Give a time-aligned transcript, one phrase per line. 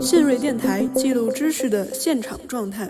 [0.00, 2.88] 信瑞电台记录知识的现场状态。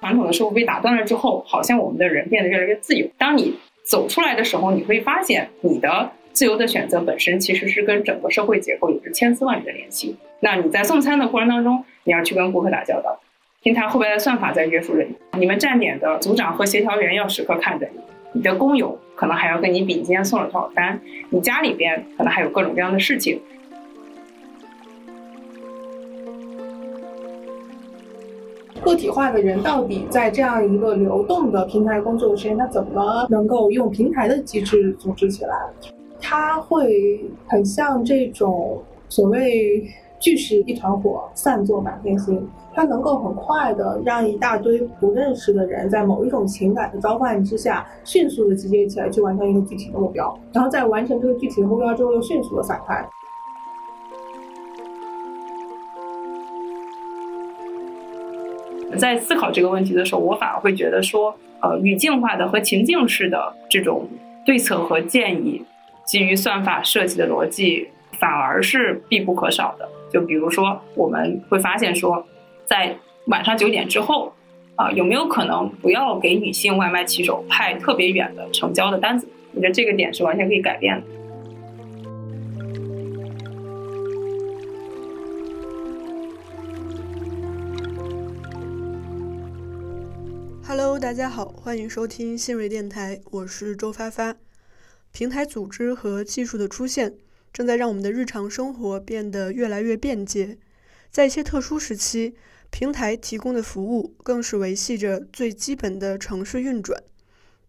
[0.00, 3.08] 传统的社会被打断了之后，好像我们的人变得越来越自由。
[3.16, 10.14] 当你走出来的时候，你会发现你的自由的选择本身其实是跟整个社会结构有着千丝万缕的联系。
[10.40, 13.18] 那你在送餐的过程当中，你要去跟顾客打交道，
[13.62, 15.16] 平台后边的算法在约束着你。
[15.38, 18.00] 你们站点的组长和协调员要时刻看着你，
[18.32, 23.40] 你的工友可能还要跟你比今天送了多少单，你家里边可能还有各种各样的事情。
[28.80, 35.56] 个体化的人到底在这样一个流动的平台工作的时间，他怎么能够用平台的机制组织起来？
[36.20, 42.48] 他会很像这种所谓聚是一团火，散作满天星。
[42.74, 53.04] 它能够很快的让一大堆不认识的人在某一种情感的召唤之下，迅速的集结起来去完成一个具体的目标，然后在完成这个具体的目标之后，又迅速的散开。
[58.96, 64.06] 在思考这个问题的时候，我反而会觉得说，呃，语境化的和情境式的这种
[64.44, 65.64] 对策和建议，
[66.04, 67.88] 基于算法设计的逻辑，
[68.20, 69.88] 反而是必不可少的。
[70.10, 72.26] 就比如说，我们会发现说，
[72.64, 74.32] 在晚上九点之后，
[74.74, 79.28] 啊，有没有可能不要给女性外卖骑手派特别远的成交的单子？
[79.54, 81.06] 我觉得这个点是完全可以改变的。
[90.66, 94.36] Hello，大家好，欢迎收听新锐电台，我是周发发。
[95.12, 97.14] 平台组织和技术的出现，
[97.58, 100.56] 正在让我们的日常生活变得越来越便捷。
[101.10, 102.36] 在一些特殊时期，
[102.70, 107.02] 平台提供的服务更是维系着最基本的城市运转。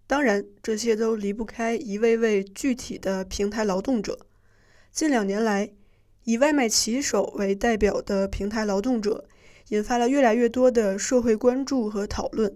[0.05, 4.27] 当然，这些都离不开一位位具体的平台劳动者。
[4.91, 5.71] 近两年来，
[6.23, 9.25] 以外卖骑手为代表的平台劳动者，
[9.69, 12.55] 引发了越来越多的社会关注和讨论。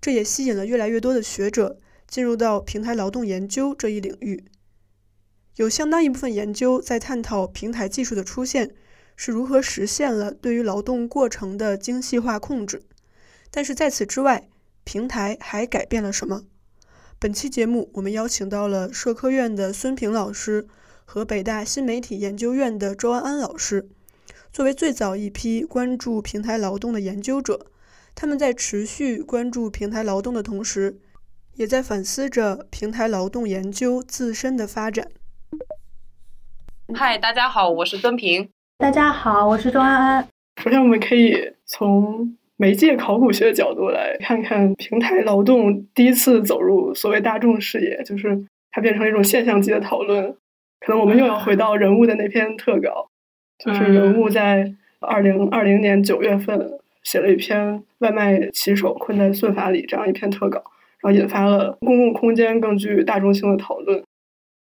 [0.00, 4.42] 这也吸引了越来越多的学者进入到平台劳动研究这一领域。
[5.56, 8.70] 有相当一部分研究在探讨平台技术的出现
[9.16, 12.82] 是如何实现了对于劳动过程的精细化控制。
[13.50, 14.48] 但是在此之外，
[14.84, 16.44] 平台还改变了什么？
[17.18, 20.66] 本期节目我们邀请到了社科院的孙平老师
[21.04, 23.88] 和北大新媒体研究院的周安安老师，
[24.52, 27.66] 作为最早一批关注平台劳动的研究者。
[28.14, 30.98] 他们在持续关注平台劳动的同时，
[31.54, 35.10] 也在反思着平台劳动研究自身的发展。
[36.94, 38.48] 嗨，大家好，我是孙平。
[38.78, 40.28] 大家好，我是周安安。
[40.62, 50.34] 首先，我们可以从媒介考古学的角度来看看平台劳动第一次走入所谓大众视野，就是它变成了一种现象级的讨论。
[50.80, 53.08] 可能我们又要回到人物的那篇特稿，
[53.58, 56.78] 就是人物在二零二零年九月份。
[57.02, 60.62] 写了一篇外卖骑手困在算法里这样一篇特稿，
[61.00, 64.02] 然后引发了公共空间更具大众性的讨论。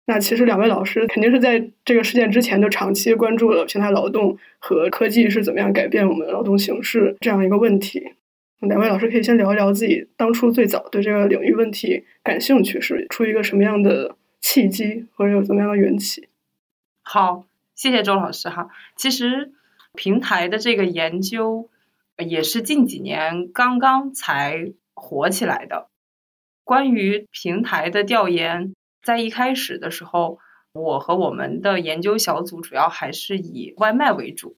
[0.08, 8.14] 那其实两位老师肯定是在这个事件之前就长期关注了平台劳动和科技是怎么样改变我们的劳动形式这样一个问题。
[8.62, 16.28] 两位老师可以先聊一聊自己当初最早对这个领域问题感兴趣是出于一个什么样的契机，或者有怎么样的缘起？
[17.04, 18.70] 好，谢谢周老师哈。
[18.96, 19.52] 其实
[19.94, 21.70] 平台的这个研究。
[22.26, 25.86] 也是近几年刚刚才火起来的。
[26.64, 30.40] 关于平台的调研，在一开始的时候，
[30.74, 34.58] 我和我们的研究小组主要还是以外卖为主。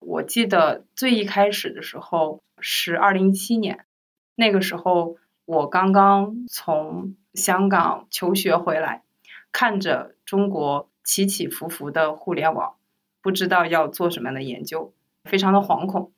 [0.00, 3.86] 我记得最一开始的时候是二零一七年，
[4.34, 9.02] 那个时候我刚刚从香港求学回来，
[9.50, 12.76] 看着中国起起伏伏的互联网，
[13.20, 14.92] 不知道要做什么样的研究，
[15.24, 16.12] 非常的惶恐。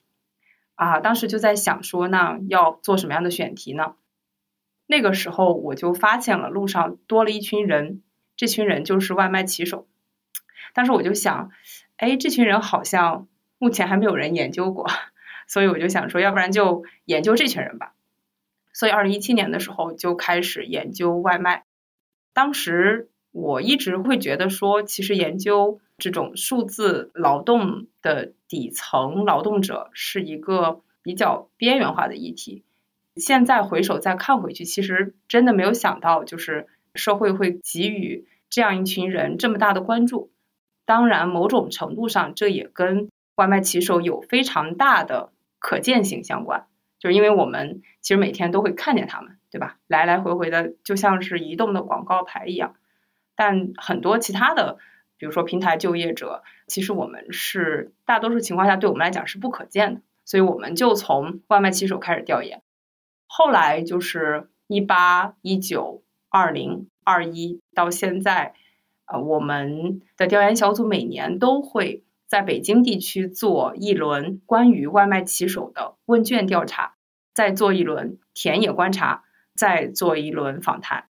[0.74, 3.94] 啊，当时就在想说，那要做什么样的选题呢？
[4.90, 8.02] 那个时候我就发现了路上多了一群人，
[8.36, 9.86] 这群人就是外卖骑手。
[10.74, 11.50] 当时我就想，
[11.96, 13.28] 哎，这群人好像
[13.58, 14.86] 目前还没有人研究过，
[15.46, 17.94] 所以我就想说，要不然就研究这群人吧。
[18.72, 21.64] 所以二零一七年的时候就开始研究外卖。
[22.32, 25.80] 当时我一直会觉得说，其实研究。
[26.02, 32.64] 这种数字劳动的底层劳动者是一个比较边缘化的议题。
[33.16, 40.30] 现在回首再看回去，其实真的没有想到，就是社会会给予这样一群人这么大的关注。
[40.84, 46.66] 当然，某种程度上，这也跟外卖骑手有非常大的可见性相关，
[46.98, 49.78] 就是因为我们其实每天都会看见他们，对吧？
[49.86, 52.74] 来来回回的就像是移动的广告牌一样。
[53.36, 54.78] 但很多其他的，
[55.16, 60.00] 比如说平台就业者，其实我们是大多数情况下对我们来讲是不可见的。
[60.24, 62.62] 所以我们就从外卖骑手开始调研，
[63.32, 68.54] 后来就是一八、一九、二零、二一到现在，
[69.06, 76.96] 呃，我们的调研小组每年都会在北京地区做一轮关于外卖骑手的问卷调查，
[77.32, 79.22] 再做一轮田野观察，
[79.54, 81.06] 再做一轮访谈。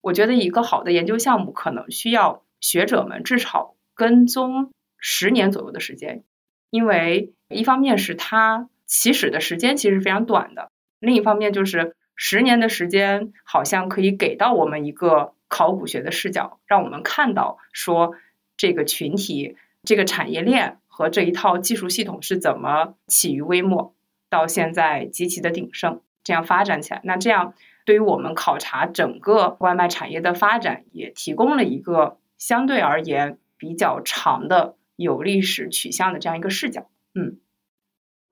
[0.00, 6.22] 我觉得一个好的研究项目可能需要学者们至少跟踪十年左右的时间，
[6.70, 10.70] 因为一方面是它起始的时间其实非常短的，
[11.04, 18.14] 另一方面就是十年的时间好像可以给到我们一个考古学的视角，让我们看到说
[18.56, 23.94] 这个群体、这个产业链和这一套技术系统是怎么起于微末，
[24.28, 27.00] 到现在极其的鼎盛，这样发展起来。
[27.04, 27.54] 那这样。
[27.86, 36.88] 对于我们考察整个外卖产业的发展，也提供了一个相对而言比较长的有历史取向的这样一个视角。
[37.14, 37.36] 嗯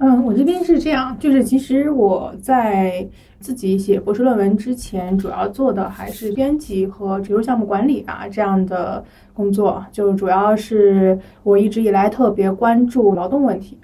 [0.02, 3.06] 嗯，我这边是这样，就是其实我在
[3.38, 13.78] 自己写博士论文之前，主要做的还是编辑和植入项目管理啊这样的工作，就主要是我一直以来特别关注劳动问题。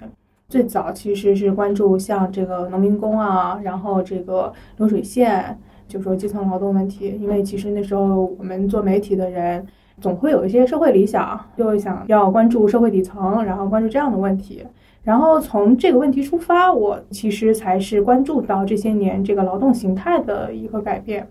[0.49, 5.57] 最早其实是关注像这个农民工啊，然后这个流水线，
[5.87, 7.17] 就说基层劳动问题。
[7.21, 9.65] 因为其实那时候我们做媒体的人，
[10.01, 14.65] 总会有一些社会理想，就想要关注社会底层，然后关注这样的问题。
[15.03, 21.27] 然后从这个问题出发，我其实才是关注到这些年这个劳动形态的一个改变。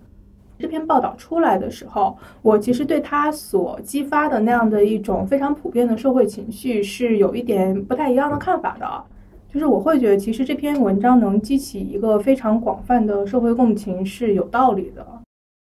[0.58, 9.04] 这篇报道出来的时候，我其实对他所激发的那样的一种非常普遍的社会情绪是有一点不太一样的看法的，
[9.52, 15.06] 就是我会觉得其实这篇文章能激起一个非常广泛的社会共情是有道理的，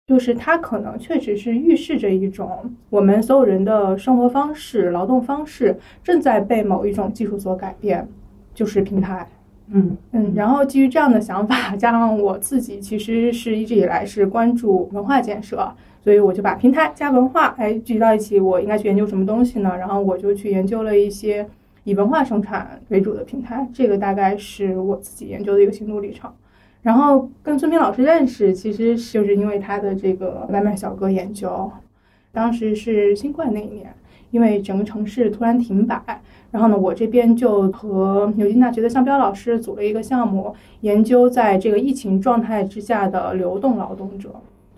[0.06, 8.06] 就是它可能确实是预示着一种我们所有人的生活方式、劳动方式正在被某一种技术所改变，
[8.52, 9.26] 就是平台。
[9.68, 19.74] 嗯嗯，然后基于这样的想法，加上我自己其实是一直以来是关注文化建设，所以我就把平台加文化哎聚集到一起，我应该去研究什么东西呢？
[19.78, 21.48] 然后我就去研究了一些
[21.84, 26.30] 以文化生产为主的平台，这个大概是我自己研究的一个心路历程。
[26.84, 31.72] 然后跟孙平老师认识，其实就是因为他的这个外卖小哥研究，
[32.30, 33.90] 当时是新冠那一年，
[34.30, 35.98] 因为整个城市突然停摆。
[36.50, 44.28] 然后呢，我这边就和牛津大学的向彪老师组了一个项目，研究在这个疫情状态之下的流动劳动者，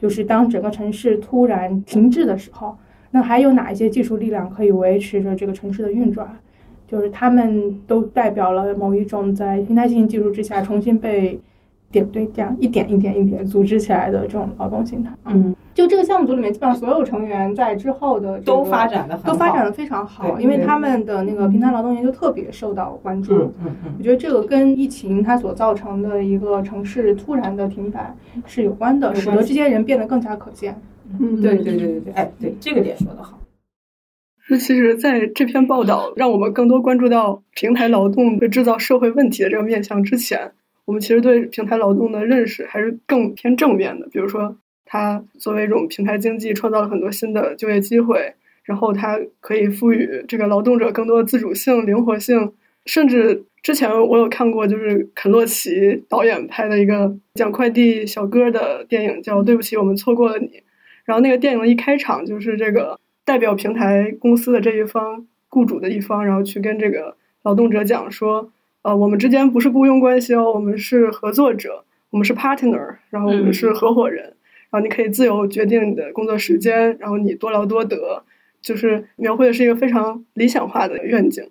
[0.00, 2.76] 就是当整个城市突然停滞的时候，
[3.10, 6.38] 那还有哪一些技术力量可以维持着这个城市的运转？
[6.86, 11.40] 就是他们都代表了某一种在平台性技术之下重新被。
[11.90, 23.34] 点对点一点一点一点组织起来的这种劳动形态，嗯，就这个项目组里面，基本上所有成员在之后的都发展的都发展的非常好，因为他们的那个平台劳动研究特别受到关注。
[23.34, 28.14] 嗯嗯嗯，我觉得这个跟疫情它所造成的一个城市突然的停摆
[28.46, 30.80] 是有关的，使得这些人变得更加可见。
[31.20, 33.38] 嗯，对对对对对，哎，对这个点说的好。
[34.48, 40.52] 那其实，在这篇报道让我们更多关注到平台劳动的制造社会问题的这个面向之前。
[40.86, 52.52] 我们其实对平台劳动的认识还是更偏正面的，比如说，它作为一种平台经济，创造了很多新的就业机会，然后它可以赋予这个劳动者更多的自主性、灵活性，
[52.84, 60.46] 甚至之前我有看过，就是肯洛奇导演拍的一个讲快递小哥的电影，叫《对不起，我们错过了你》，
[61.04, 68.52] 然后那个电影的一开场就是这个代表平台公司的这一方雇主的一方，然后去跟这个劳动者讲说。
[68.86, 74.22] 呃，我们之间不是雇佣关系哦，我们是合作者，我们是 partner，然后我们是合伙人，
[74.70, 78.22] 然后你可以自由决定你的工作时间，然后你多劳多得，
[78.62, 81.44] 就是描绘的是一个非常理想化的愿景。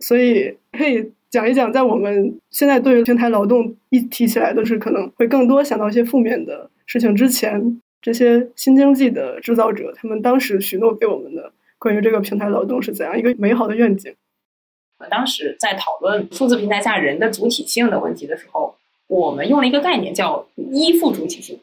[0.00, 14.12] 所以可以讲一讲，在我们现在对于平台劳动一提起来都是可能会更多想到一些负面的事情之前，这些新经济的制造者他们当时许诺给我们的关于这个平台劳动是怎样一个美好的愿景。
[14.98, 18.74] 我当时在讨论数字平台下人的主体性的问题的时候，
[19.06, 21.60] 我们用了一个概念叫依附主体性。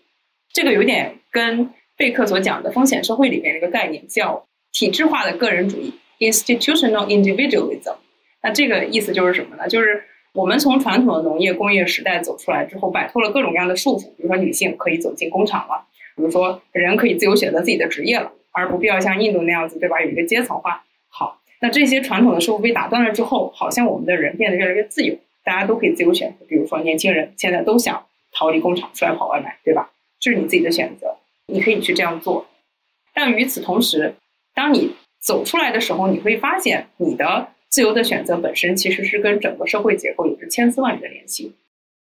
[0.53, 7.95] 这个有点跟贝克所讲的风险社会里面一个概念叫体制化的个人主义 （institutional individualism）。
[8.41, 9.67] 那这个意思就是什么呢？
[9.67, 10.01] 就是
[10.33, 20.01] 我们从传统的农业工业时代走出来之后，摆脱了各种各样的束缚，比如说女性可以走进工厂了，比如说人可以自由选择自己的职业了，而不必要像印度那样子，对吧？
[20.01, 20.83] 有一个阶层化。
[21.61, 26.45] 那这些传统的社会被打断了之后，好像我们的人变得越来越自由，大家都可以自由选择。
[26.47, 29.91] 比如说，年轻人现在都想逃离工厂出来跑外卖，对吧？
[30.19, 32.47] 这是你自己的选择，你可以去这样做。
[33.13, 34.15] 但与此同时，
[34.53, 41.55] 当你走出来的时候，你会发现你的自由的选择本身其实是跟整个社会结构有着千丝万缕的联系。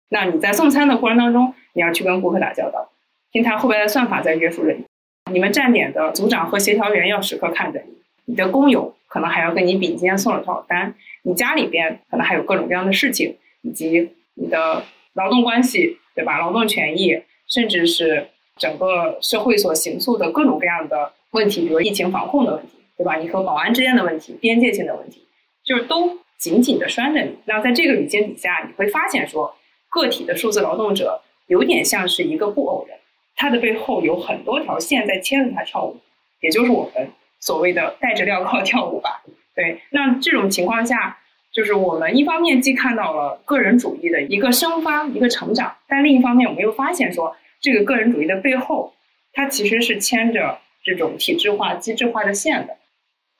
[0.09, 2.89] 那你在送餐的过程当中，你要去跟顾客打交道，
[3.31, 4.85] 平台后边的算法在约束着你，
[5.31, 7.94] 你们站点的组长和协调员要时刻看着你，
[8.25, 16.39] 你的工友可能还要跟你比今天送了多少单，你家里边可能还有各种各样的事情，以及你的劳动关系，对吧？
[16.39, 18.27] 劳动权益，甚至是
[18.57, 23.15] 整个社会所形塑的各种各样的问题，比如疫情防控的问题，对吧？
[23.17, 25.25] 你和保安之间的问题，边界性的问题，
[25.63, 27.35] 就是都紧紧的拴着你。
[27.45, 29.55] 那在这个语境底下，你会发现说。
[29.87, 32.97] 个体的数字劳动者有点像是一个布偶人，
[33.37, 35.95] 他的背后有很多条线在牵着他跳舞，
[36.41, 37.09] 也就是我们
[37.45, 39.21] 所谓的戴着镣铐跳舞吧。
[39.53, 41.19] 对，那这种情况下，
[41.51, 48.93] 就是我们一方面既看到了个人主义的一个生发、一个成长，但另一方面我们又发现说，这个个人主义的背后，
[49.31, 52.77] 它其实是牵着这种体制化、机制化的线的。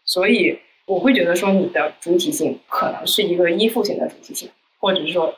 [0.04, 5.34] 所以我会觉得说，你的主体性可能是一个依附性的主体性，或者是说。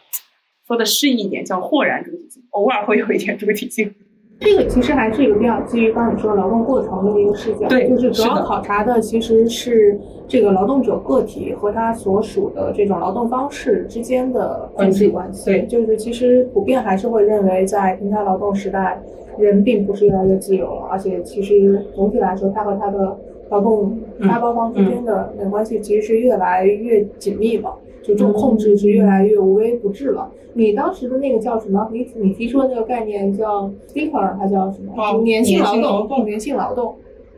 [0.68, 3.96] 说的诗意一点，叫豁然主体性，偶尔会有一点主体性。
[4.40, 15.46] 这个其实还是一个比较基于刚你说劳动过程的一个视角，对，就是主要考察的其实是这个劳动者个体和他所属的这种劳动方式之间的关系关系。
[15.46, 19.02] 对，就是其实普遍还是会认为，在平台劳动时代，
[19.40, 23.18] 人并不是越来越自由了，而且其实总体来说，他和他的
[23.50, 27.74] 劳动发包方之间的那个关系其实是越来越紧密了。
[28.08, 30.32] 就这种控制是越来越无微不至了。
[30.54, 31.90] 你当时的那个叫什么？
[31.92, 34.96] 你你提出的那个概念叫 speaker，它叫什么？
[35.26, 36.96] 粘性劳动，粘性劳动。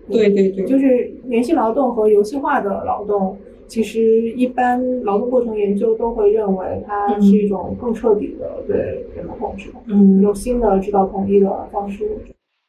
[0.07, 3.35] 对对对，就是粘性劳动和游戏化的劳动，
[3.67, 8.77] 其实一般劳动过程研究都会认为它是一种更彻底的对
[9.15, 12.07] 人的控制，嗯，用新的制造统一的方式。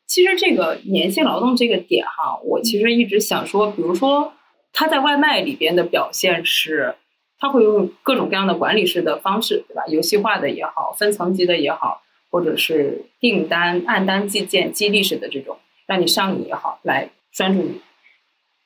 [0.08, 4.32] 其实这个粘性劳动这个点哈，我其实一直想说，比如说
[4.72, 6.94] 它在外卖里边的表现是。
[7.40, 9.82] 他会用各种各样的管理式的方式，对吧？
[9.88, 15.56] 游戏化的也好，分层级的也好，或者是订单按单计件、激励式的这种，
[15.86, 17.80] 让你上瘾也好，来拴住你。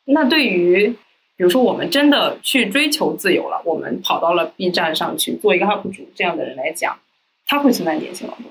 [0.06, 0.88] 那对于，
[1.36, 6.98] 比如说我们真的去追求自由了，我们跑到了 B 站上去做一个 UP 主这样的人来讲，
[7.46, 8.44] 他会存在粘性劳动。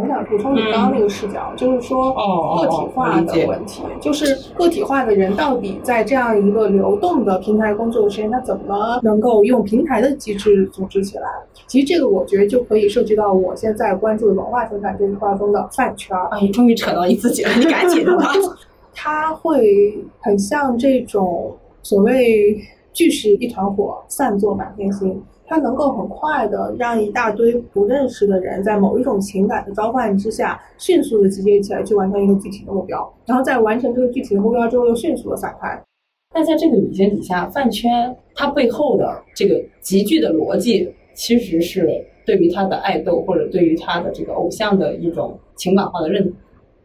[0.00, 11.28] 我想补充你刚刚那个视角，就是说个体化的问题，就是个体化的人到底在这样一个流动的平台工作的时间，他怎么能够用平台的机制组织起来？
[11.66, 16.16] 其实这个我觉得就可以涉及到我现在关注的文化生产这一块中的饭圈。
[16.16, 18.12] 啊，你终于扯到你自己了，你赶紧的。
[18.94, 22.60] 他会很像这种所谓
[22.92, 25.22] 聚是一团火，散作满天星。
[25.52, 35.78] 它能够很快的让一大堆不认识的人在某一种情感的召唤之下，迅速的集结起来去完成一个具体的目标，然后在完成这个具体的目标之后又迅速的散开。
[36.34, 41.86] 那在这个语境底下，饭圈它背后的这个集聚的逻辑，其实是
[42.24, 46.32] 对于他的爱豆或者对于他的这个偶像的一种情感化的认同。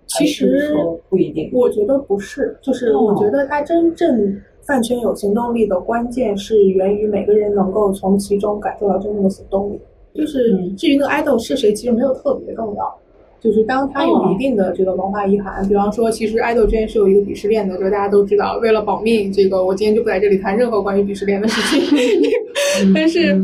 [0.08, 0.76] 其实
[1.08, 4.38] 不一定，我觉得不是，就是我觉得他真正。
[4.68, 9.80] 饭圈有行动力的关键是源于每个人能够从其中感受到真正的行动力。
[10.14, 13.00] 就是至于那个爱豆是谁，其实没有特别重要。
[13.40, 18.58] 就是当他有一定的这个文化遗涵，比方说，其实爱豆之间是有一个鄙视链的，就大家都知道。
[18.58, 22.02] 为了保命，这个我今天就不在这里谈任何关于鄙视链的事情。
[22.96, 23.40] 但是，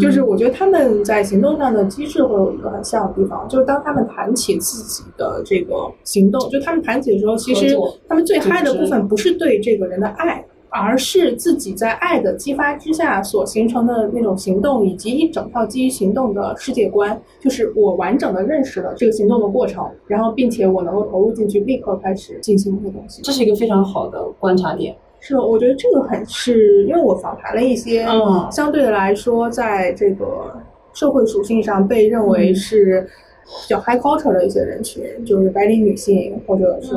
[0.00, 7.76] 就是我觉得他们在行动上的机制会有一个很像的地方，就是当他们谈起自己的这个行动，就他们谈起的时候，其实
[8.08, 10.44] 他们最嗨的部分不是对这个人的爱。
[10.78, 23.22] 而是自己在爱的激发之下所形成的那种行动，以及一整套基于行动的世界观，就是我完整的认识了这个行动的过程，然后并且我能够投入进去，立刻开始进行这个东西。
[23.22, 24.94] 这是一个非常好的观察点。
[25.18, 30.54] 是，我觉得这个很是，因为我访谈了一些，嗯，相对来说，在这个
[30.92, 33.08] 社会属性上被认为是
[33.44, 36.92] 比较 high culture 的一些人群，就是白领女性或者是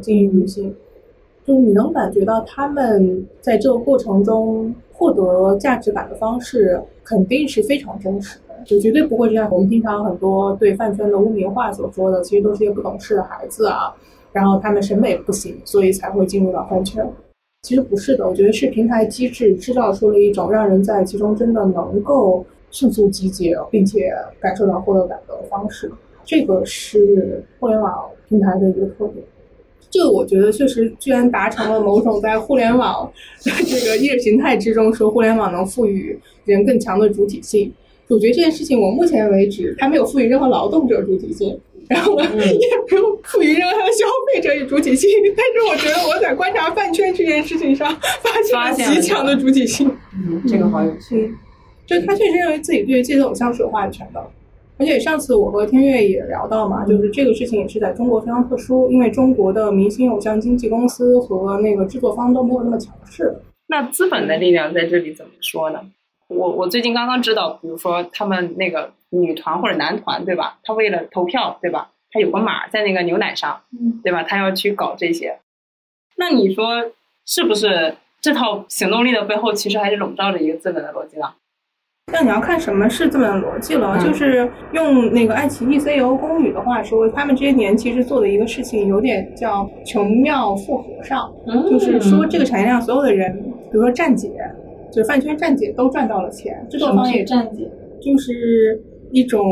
[0.00, 0.74] 精英女性。
[1.44, 13.92] 就是你能感觉到他们在这个过程中获得价值感的方式肯定是非常真实的，就绝对不会像我们平常很多对饭圈的污名化所说的，其实都是些不懂事的孩子啊，
[14.32, 17.04] 然后他们审美不行，所以才会进入到饭圈。
[17.62, 25.90] 其实不是的，我觉得是平台机制制造出了一种让人在其中真的能够迅速集结，并且感受到获得感的方式。
[26.24, 29.24] 这个是互联网平台的一个特点。
[29.90, 33.10] 这个我觉得确实居然达成了某种在互联网
[33.40, 37.72] 这个意识形态之中说互联网能赋予人更强的主体性。
[38.08, 41.58] 我觉得这件事情我目前为止还没有赋予任何劳动者主体性。
[41.88, 45.10] 然后呢，也没有赋予任何消费者以主体性。
[45.36, 49.90] 但是我觉得我在观察饭圈这件事情上发现了极强的主体性。
[50.14, 51.26] 嗯，这个好有趣。
[51.26, 51.36] 嗯，
[51.86, 54.24] 就他确实认为自己对自己的偶像是有话语权的。
[54.82, 63.32] 而且上次我和天悦也聊到嘛，就是这个事情也是在中国非常特殊，因为中国的明星偶像经纪公司和那个制作方都没有那么强势。
[63.68, 65.80] 那资本的力量在这里怎么说呢？
[66.26, 70.58] 我我最近刚刚知道，比如说他们那个女团或者男团，对吧？
[70.64, 71.92] 他为了投票，对吧？
[72.10, 73.60] 他有个码在那个牛奶上，
[74.02, 74.24] 对吧？
[74.24, 75.38] 他要去搞这些。
[76.16, 76.90] 那你说
[77.24, 81.32] 是不是这套行动力的背后，其实还是笼罩着一个资本的逻辑呢？
[82.12, 83.98] 那你要看什么是这么的逻辑了。
[83.98, 91.32] 就是用那个爱奇艺 CEO 龚宇的话说，他们这些年其实做的一个事情，有点叫穷庙富和尚，
[91.70, 93.32] 就是说这个产业链所有的人，
[93.70, 94.30] 比如说站姐。
[94.94, 97.66] 就是饭圈站姐都赚到了钱，制作方也站姐，
[97.98, 98.78] 就是
[99.10, 99.42] 一种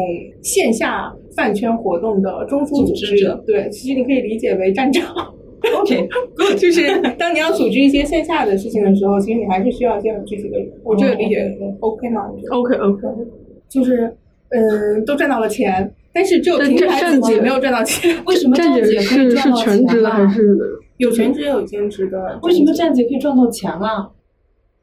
[0.43, 3.43] 线下饭圈活动的中枢组织者。
[3.47, 5.02] 对，其实你可以理解为站长。
[5.81, 6.09] OK，
[6.57, 10.71] 就是当你要组织一些线下的事情的时候，其实你还是需要一些具体的人。
[10.83, 11.50] 我这个理解
[11.81, 13.07] OK 吗？OK OK，
[13.69, 14.14] 就是
[14.50, 18.17] 嗯，都赚到了钱，但是只有平台自己没有赚到钱。
[18.26, 20.59] 为什么站姐是是全职的还是
[20.97, 22.38] 有全职也有兼职的？
[22.43, 24.11] 为什么站姐可以赚到钱啊？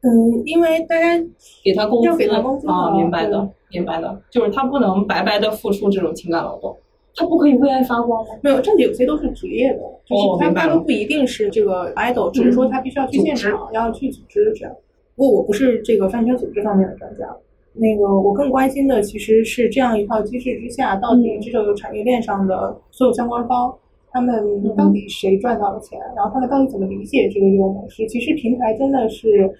[0.00, 1.18] 嗯，因为大家
[1.64, 6.76] 给他工资，要给他工资啊，明白的，明白的，就是他不能白白的付出这种情感劳动，
[7.18, 8.30] 他不可以为爱发光吗？
[8.42, 14.72] 没有，这里有些都是职业的，就是他他都不一定是这个 idol，只是说他必须要去现场，要去组织这样。
[15.16, 17.26] 不过我不是这个饭圈组织方面的专家，
[17.74, 23.74] 那个我更关心的其实是这样一套机制之下，到底这个产业链上的所有相关方，
[24.12, 28.06] 他们到底谁赚到了钱，然后他们到底怎么理解这个业务模式？
[28.06, 29.52] 其实平台真的是。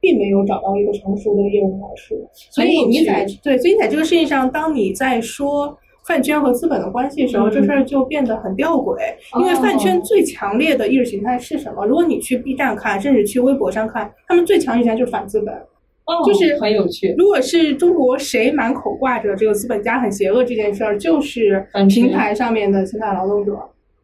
[0.00, 2.14] 并没有找到一个成熟的业务模式，
[2.50, 5.74] 所以你在对，所以在这个事情上，当你在说
[6.06, 8.98] 饭圈和资本的关系的时候，这事儿就变得很吊诡。
[9.38, 11.84] 因为饭圈最强烈的意识形态是什么？
[11.86, 17.14] 如果你去 B 站看，甚至去微博上看，他们最强意识形态就是反资本，哦就是很有趣。
[17.16, 23.52] 如果是中国谁满口挂着这个资本家很邪恶这件事儿，就是平台上面的现代劳动者。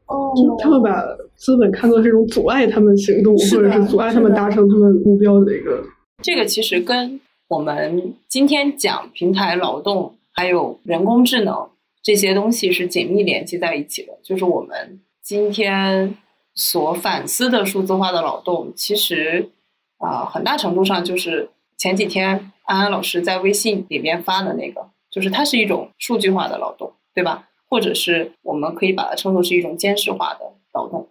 [0.06, 1.04] 哦，他们把
[1.36, 5.80] 资本看作是一种阻碍他们行动，或者是阻碍他们达成他们目标的一个。
[6.22, 11.54] 这个其实跟我们今天讲平台劳动，还有人工智能
[12.02, 14.18] 这些东西是紧密联系在一起的。
[14.22, 16.16] 就是我们今天
[16.54, 19.50] 所反思的数字化的劳动，其实
[19.98, 27.48] 啊，很大程度上就是前几天安安老师在微信里边发的那个，就是它是一种数据化的劳动，对吧？
[27.68, 30.40] 或者是我们可以把它称作是一种监视化的
[30.74, 31.08] 劳动，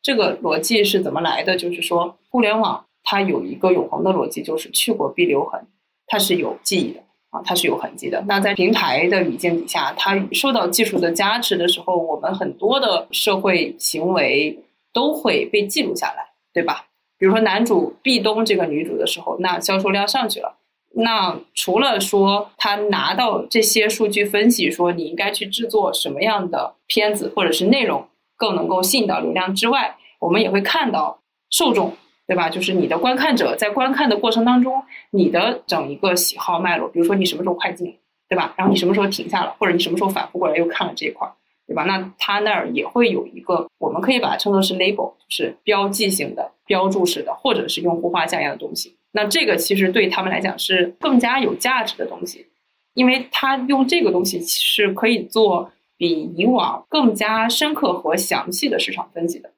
[0.00, 1.56] 这个逻辑是怎么来的？
[1.56, 5.66] 就是说，互联网它有一个永恒的逻辑，就是去过必留痕，
[6.06, 8.22] 它是有记忆的啊，它是有痕迹的。
[8.26, 14.58] 那在平台的语境底下，它受到技术的加持的时候，我们很多的社会行为
[14.92, 16.86] 都会被记录下来，对吧？
[17.18, 20.56] 比如说男主壁咚这个女主的时候，那销售量上去了。
[20.92, 28.04] 那除了说他拿到这些数据分析，说你应该去制作什么样的片子或者是内容
[28.36, 31.96] 更能够吸引到流量之外，我们也会看到受众，
[32.30, 32.48] 对吧？
[32.48, 37.92] 就是你的观看者在观看的过程当中，你的整一个喜好脉络，比如说你什么时候快进，
[38.28, 38.54] 对吧？
[38.56, 41.28] 然后你什么时候停下了，或者你什么时候反复过来又看了这一块，
[41.66, 41.82] 对吧？
[41.82, 48.94] 那他那儿也会有一个，我们可以把它称作是 label，就是标记性的、标注式的，或者是用户画像一样的东西。
[49.10, 52.46] 那这个其实对他们来讲是更加有价值的东西，
[52.94, 59.50] 因为他用这个东西是可以做比以往更加深刻和详细的市场分析的。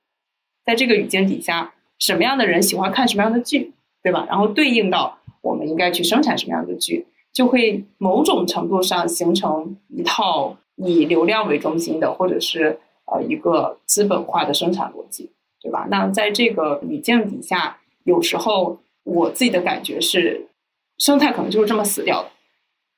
[0.65, 4.27] 在这个语境底下，什么样的人喜欢看什么样的剧，对吧？
[4.29, 15.31] 然后对应到我们应该去生产什么样的剧，就会某种程度上形成一套以流量为中心的，或者是呃一个资本化的生产逻辑，
[15.63, 15.87] 对吧？
[15.91, 18.81] 那在这个语境底下，有时候。
[19.05, 20.47] 我自己的感觉是，
[20.99, 22.29] 生态可能就是这么死掉的。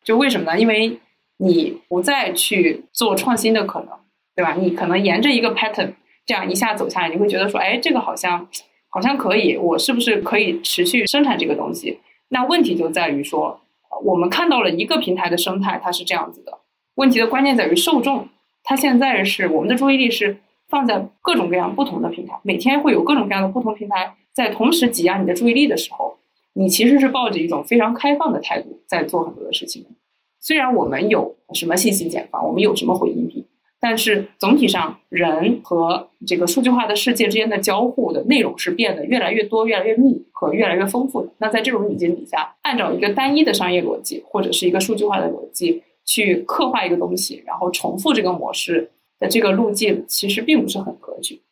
[0.05, 0.61] 就为什么呢？
[0.61, 1.01] 因为
[1.39, 3.89] 你不再去做创新的可能，
[4.37, 4.53] 对吧？
[4.53, 5.95] 你可能沿着一个 pattern
[6.27, 8.47] 这样一下走下来，你会觉得说，哎，这个好像
[8.95, 11.99] 好像可以，我是不是可以持续生产这个东西？
[12.29, 13.61] 那问题就在于说，
[14.05, 16.61] 我们看到了一个平台的生态，它是这样子的。
[16.95, 18.29] 问题的关键在于受众，
[18.63, 20.37] 它现在是我们的注意力是
[20.69, 24.15] 放在各种各样不同的平台，每天会有各种各样的不同平台。
[24.33, 26.17] 在同时挤压你的注意力的时候，
[26.53, 29.85] 你其实是抱着一种非常开放的态度在做很多的事情。
[30.39, 33.24] 虽然我们有什么信息茧房，我们有什么回音，
[33.87, 41.29] 但是总体上人和这个数据化的世界之间的交互的内容是变得越来越多、越来越密和越来越丰富的。
[41.37, 51.43] 那在这种语境底下，按照一个单一的商业逻辑或者是一个数据化的逻辑去刻画一个东西，然后重复这个模式，的这个路径其实并不是很可取。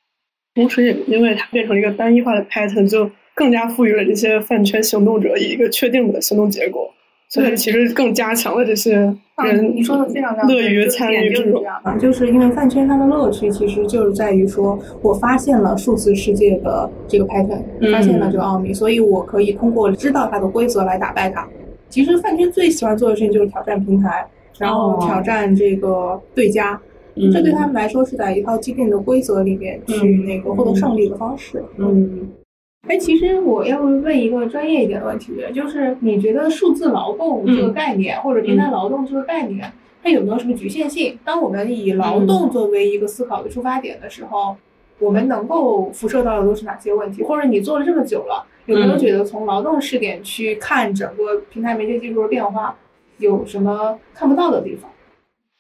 [0.55, 6.91] 同时，也因为它变成一个单一化的 pattern，就更加赋予了这些饭圈行动者以一个确定的行动结果，
[7.33, 11.65] 所以其实更加强了这些人你说的非常乐于参与这种。
[11.99, 21.49] 就是因为饭圈它的乐趣其实就是在于说，我发现了数字世界的这个 pattern，发现了这个奥秘，所以我可以通过知道它的规则来打败它。
[21.89, 24.27] 其实饭圈最喜欢做的事情就是挑战平台，
[24.59, 26.79] 然后挑战这个对家。
[27.33, 31.63] 这对他们来说是在一套既定的规则里面去那个获得胜利的方式。
[31.79, 32.29] 嗯，
[32.89, 41.17] 哎，其实我要问一个专业一点的问题，就是你觉得数字劳动这个概念，或者平台劳动这个概念，它有没有什么局限性？
[41.25, 44.57] 当我们以劳动作为一个思考的出发点的时候，
[44.99, 47.23] 我们能够辐射到的都是哪些问题？
[47.23, 52.77] 或者你做了这么久了，有没有觉得从劳动视点去看整个平台媒介技术的变化，
[53.19, 54.91] 有什么看不到的地方？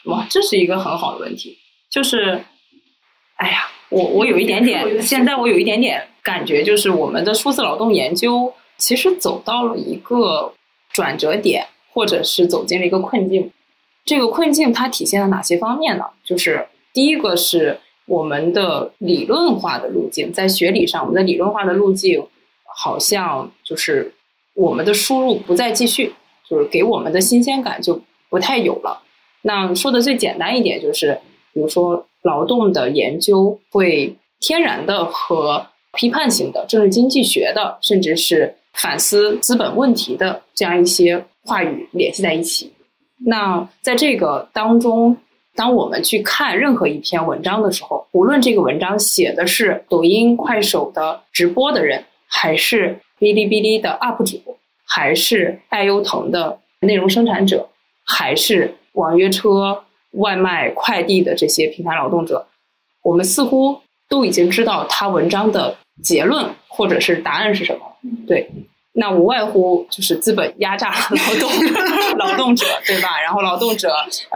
[0.06, 1.56] 哇，这是一个很好的问题。
[1.88, 2.40] 就是，
[3.37, 10.52] 哎呀，我我有一点点， 现在我有一点点感觉，就是我们的数字劳动研究其实走到了一个
[10.92, 13.50] 转折点，或者是走进了一个困境。
[14.04, 16.04] 这个困境它体现了哪些方面呢？
[16.24, 22.26] 就是第一个是我们的理论化的路径，在学理上，我们的理论化的路径
[22.64, 24.12] 好像就是
[24.54, 26.12] 我们的输入不再继续，
[26.48, 29.02] 就是给我们的新鲜感就不太有了。
[29.42, 31.18] 那说的最简单一点，就是，
[31.52, 35.66] 比如说劳动的研究会天然的和
[35.98, 42.72] 批判性的政治经济学的，甚至是反思资本问题的这样一些话语联系在一起。
[43.24, 45.16] 那在这个当中，
[45.55, 57.68] 当我们去看任何一篇文章的时候，无论这个文章写的是抖音、快手的直播的人，还是哔哩哔哩的 UP 主，还是爱优腾的内容生产者，
[58.05, 58.74] 还是。
[58.94, 59.83] 网约车、
[60.18, 62.46] 外卖、快递的这些平台劳动者，
[63.02, 67.81] 我们似乎都已经知道他文章的结论或者是答案是什么。
[68.26, 68.48] 对，
[68.92, 71.50] 那无外乎就是资本压榨劳动
[72.18, 73.20] 劳动者，对吧？
[73.20, 73.92] 然后劳动者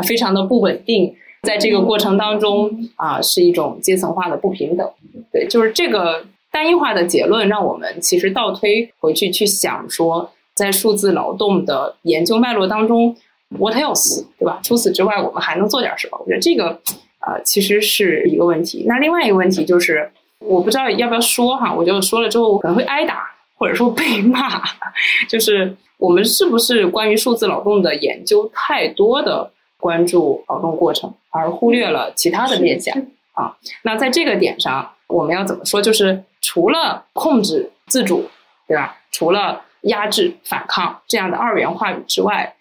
[0.07, 4.91] 非常的不稳定，在这个过程当中啊，是一种阶层化的不平等。
[5.33, 13.17] 对，就是这个单一化的结论，让我们其实倒推回去去想说，在数字劳动的研究脉络当中。
[13.51, 14.59] What else，对吧？
[14.65, 16.19] 除此之外，我们还能做点什么？
[16.19, 16.81] 我觉得这个，
[17.21, 18.85] 呃，其实是一个问题。
[18.89, 24.63] 那另外一个问题就是，我不知道要不要说哈，我就说了之后我可能会挨打，或者说被骂。
[25.29, 32.97] 就是我们是不是关于数字劳动的研究太多的关注劳动过程，而忽略了其他的面向
[33.33, 33.57] 啊？
[33.83, 35.81] 那在这个点上，我们要怎么说？
[35.81, 38.29] 就是除了控制、自主，
[38.69, 38.97] 对吧？
[39.11, 42.55] 除了压制、反抗这样的二元话语之外，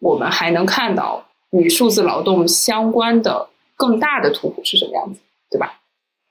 [0.00, 5.79] 我们还能看到与数字劳动相关的更大的图谱是什么样子，对吧？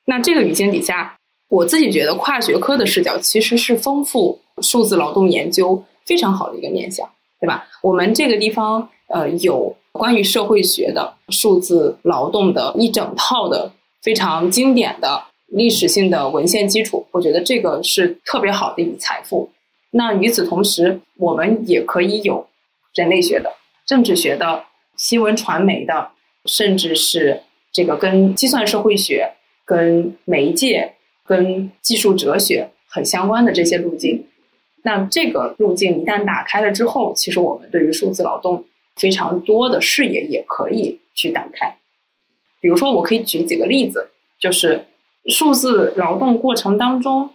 [0.09, 1.15] 那这个语境底下，
[1.49, 7.07] 我自己觉得跨学科的视角其实是丰富数字劳动研究非常好的一个面向，
[7.39, 7.67] 对吧？
[7.83, 19.47] 我们这个地方呃有关于社会学的数字劳动的一整套的非常经典的历史性的文献基础，我觉得这个是特别好的一财富。
[19.91, 22.47] 那与此同时，我们也可以有
[22.95, 23.51] 人类学的。
[23.85, 24.63] 政治学的、
[24.97, 26.09] 新闻传媒的，
[26.45, 29.31] 甚至是这个跟计算社会学、
[29.69, 34.25] 跟媒介、跟技术哲学很相关的这些路径，
[34.82, 41.75] 那这个路径一旦打开了之后，其实我们对于数字劳动非常多的视野也可以去打开。
[42.60, 44.86] 比如说，我可以举几个例子，就是
[45.27, 47.29] 数字劳动过程当中，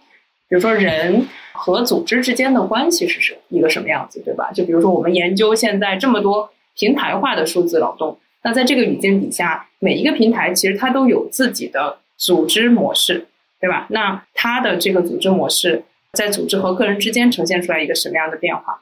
[0.49, 1.25] 比如说人。
[1.57, 4.51] 和组织之间的关系是什一个什么样子，对吧？
[4.51, 13.27] 就比如说，我们研究现在这么多平台化的数字劳动，那在这个语境底下，每一个平台其实它都有自己的组织模式，
[13.59, 13.87] 对吧？
[13.89, 18.81] 那它的这个组织模式在组织和个人之间呈现出来一个什么样的变化？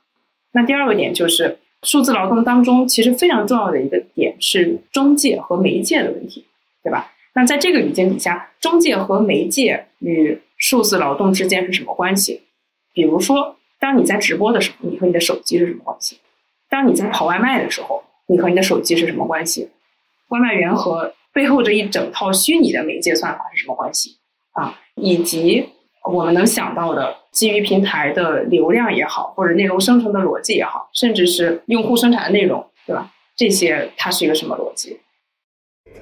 [0.52, 6.46] 那第二个点就是数字劳动当中，其实非常重要的一个点是中介和媒介的问题，
[6.84, 7.12] 对吧？
[7.36, 12.41] 那在这个语境底下，中介和媒介与数字劳动之间是什么关系？
[12.93, 16.19] 比如说，当你在直播的时候，你和你的手机是什么关系？
[16.69, 19.69] 当你在跑外卖的时候，你和你的手机是什么关系？
[20.28, 24.12] 外卖员和背后这一整套虚拟的媒介算法是什么关系？
[24.52, 25.65] 啊，以及
[26.12, 33.12] 我们能想到的基于平台的流量也好，或者内容生成的逻辑也好，甚至是用户生产的内容，对吧？
[33.36, 35.00] 这些它是一个什么逻辑？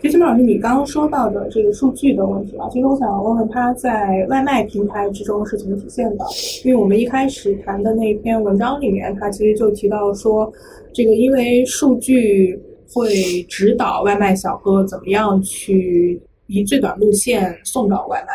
[0.02, 6.26] 其实，老师，你刚刚说到的这个数据的问题啊，其实我想问问他在外卖平台之中是怎么体现的？
[6.65, 10.52] 因为我们一开始谈的那篇文章里面，他其实就提到说，
[10.91, 12.60] 这个因为数据
[12.93, 18.34] 会指导外卖小哥怎么样去以最短路线送到外卖。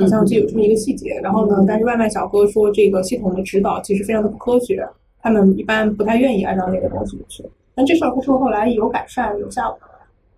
[0.00, 4.88] 好像就有这么一个细节，然后呢，但是外卖小哥说这个系统的指导其实非常的不科学，
[5.20, 7.44] 他们一般不太愿意按照那个东西去。
[7.74, 9.80] 但这事儿不是后来有改善有效果。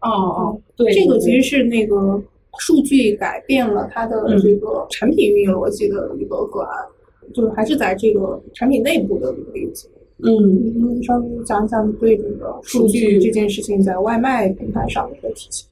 [0.00, 2.18] 哦哦，对，这个其实是那个
[2.58, 6.86] 数据改变了它的这个产品运营逻辑的一个个案，
[7.34, 9.90] 就是还是在这个产品内部的一个例子。
[10.24, 15.68] 嗯，稍微讲讲对这个数据这件事情在外卖平台上的一个体现。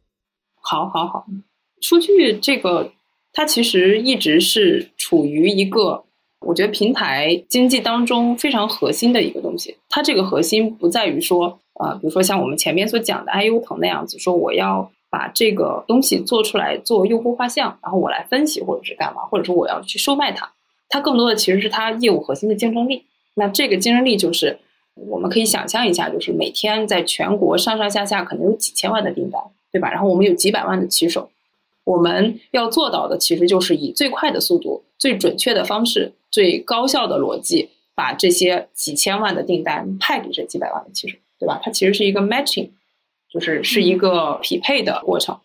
[0.61, 1.27] 好，好，好，
[1.81, 2.91] 数据这个。
[3.31, 6.03] 它其实一直是处于一个，
[6.41, 9.77] 我觉得平台经济当中非常核心的一个东西。
[9.89, 20.51] 它这个核心不在于说，呃，比如说像我们前面所讲的 IU 腾那样子，说我要把这个东西做出来做用户画像，然后我来分析或者是干嘛，或者说我要去售卖它。
[20.89, 23.05] 它更多的其实是它业务核心的竞争力。
[23.39, 24.59] 那这个竞争力就是
[24.95, 29.91] 我们可以想象一下，就是每天在全国上上下下可能有几千万的订单，对吧？
[29.91, 31.31] 然后我们有几百万的骑手。
[31.85, 41.59] 我们要做到的，其实就是以最快的速度、最准确的方式、最高效的逻辑，把这些几千万的订单派给这几百万的骑手，对吧？
[41.63, 42.69] 它其实是一个 matching，
[43.33, 45.39] 就是是一个匹配的过程。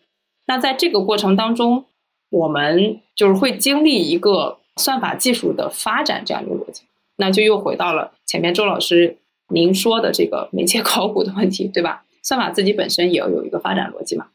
[0.46, 1.86] 那在这个过程当中，
[2.28, 6.82] 我们就是会经历一个算法技术的发展这样一个逻辑。
[7.16, 12.04] 那就又回到了前面周老师您说的这个媒介考古的问题，对吧？
[12.22, 14.26] 算法自己本身也要有一个发展逻辑嘛？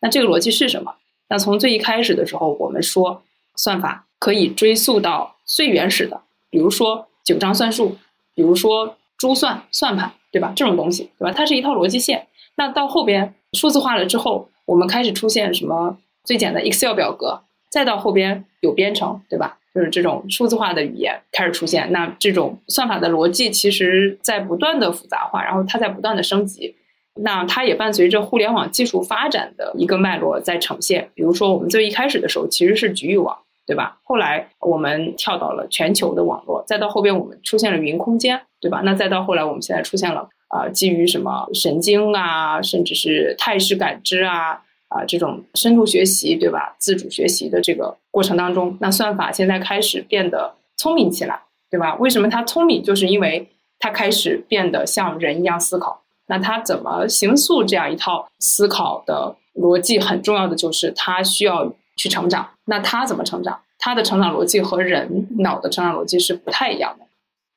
[0.00, 0.94] 那这个逻辑是什么？
[1.28, 3.22] 那从最一开始的时候，我们说
[3.54, 6.20] 算法可以追溯到最原始的，
[6.50, 7.96] 比如说九章算术，
[8.34, 10.52] 比如说珠算算盘，对吧？
[10.56, 11.32] 这种东西，对吧？
[11.32, 12.26] 它是一套逻辑线。
[12.56, 19.58] 那到后边数字化了之后，我们开始出现什么最简单的 Excel 表格，再到后边有编程，对吧？
[19.76, 21.92] 就是这种数字化的语言开始出现。
[21.92, 26.74] 那这种算法的逻辑其实在不断的复杂化，然后它在不断的升级。
[27.18, 31.10] 那它也伴随着互联网技术发展的一个脉络在呈现。
[31.14, 33.36] 比如说，我们最一开始的时候其实是局域网，
[33.66, 33.98] 对吧？
[34.02, 38.80] 后来我们跳到了全球的网络，再到后边我们出现了云空间，对吧？
[38.84, 44.62] 那再到后来，我们现在出现了啊，基于什么神经啊，甚至是态势感知啊
[44.96, 46.74] 啊这种深度学习，对吧？
[46.78, 51.94] 自主学习的这个过程当中，那算法现在开始变得聪明起来，对吧？
[51.96, 52.82] 为什么它聪明？
[52.82, 56.02] 就是因为它开始变得像人一样思考。
[56.28, 60.00] 那他怎么形塑这样一套思考的逻辑？
[60.00, 62.50] 很重要的就是他需要去成长。
[62.64, 63.60] 那他怎么成长？
[63.78, 67.06] 他的成长逻辑和人脑的成长逻辑是不太一样的。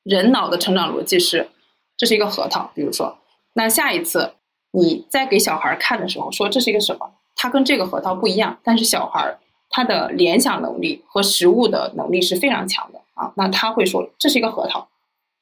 [0.04, 1.48] 人脑的成长逻辑是，
[1.96, 2.70] 这是一个核桃。
[2.72, 3.18] 比如说，
[3.54, 4.34] 那下一次
[4.70, 7.10] 你再给小孩看的时候，说这是一个什么？
[7.42, 8.58] 它跟这个核桃不一样。
[8.62, 9.38] 但是小孩儿
[9.70, 13.32] 他的联想能力和实物的能力是非常强的啊。
[13.34, 14.86] 那他会说这是一个核桃。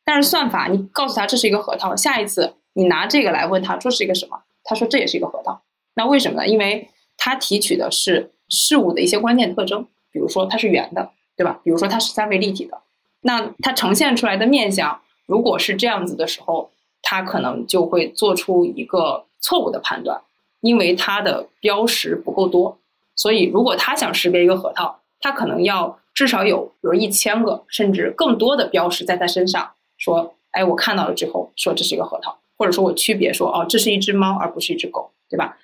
[0.04, 2.54] 但是算法，你告诉他这是一个核桃，下一次。
[2.74, 4.38] 你拿这个来问他，这是一个什么？
[4.62, 5.60] 他说这也是一个核桃。
[5.94, 6.46] 那为什么呢？
[6.46, 11.58] 因为它提取的是事物的一些关键特征，比如说它是圆的，对吧？
[11.64, 12.80] 比如说它是三维立体的。
[13.22, 16.70] 那它呈现出来的面相，如果是这样子的时候，
[17.02, 20.22] 它可能就会做出一个错误的判断，
[20.60, 22.78] 因为它的标识不够多。
[23.16, 32.38] 所以，如果他想识别一个核桃，他可能要至少有比如一千个甚至更多的标识在他身上，说，哎，我看到了之后，说这是一个核桃。
[32.56, 35.56] 或者说我区别说哦，这是一只猫而不是一只狗，对吧？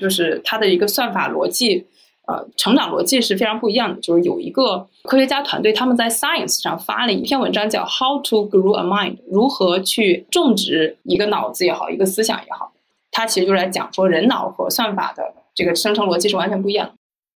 [0.00, 1.84] 就是它的一个算法逻辑，
[2.28, 4.00] 呃，成长逻辑是非常不一样的。
[4.00, 12.72] 就是有一个科学家团队，他们在 Science 上发了一篇文章，叫 How to Grow a Mind，如何去种植一个脑子也好，一个思想也好。
[13.16, 16.92] 它其实就是来讲说，人脑和算法的这个生成逻辑是完全不一样的。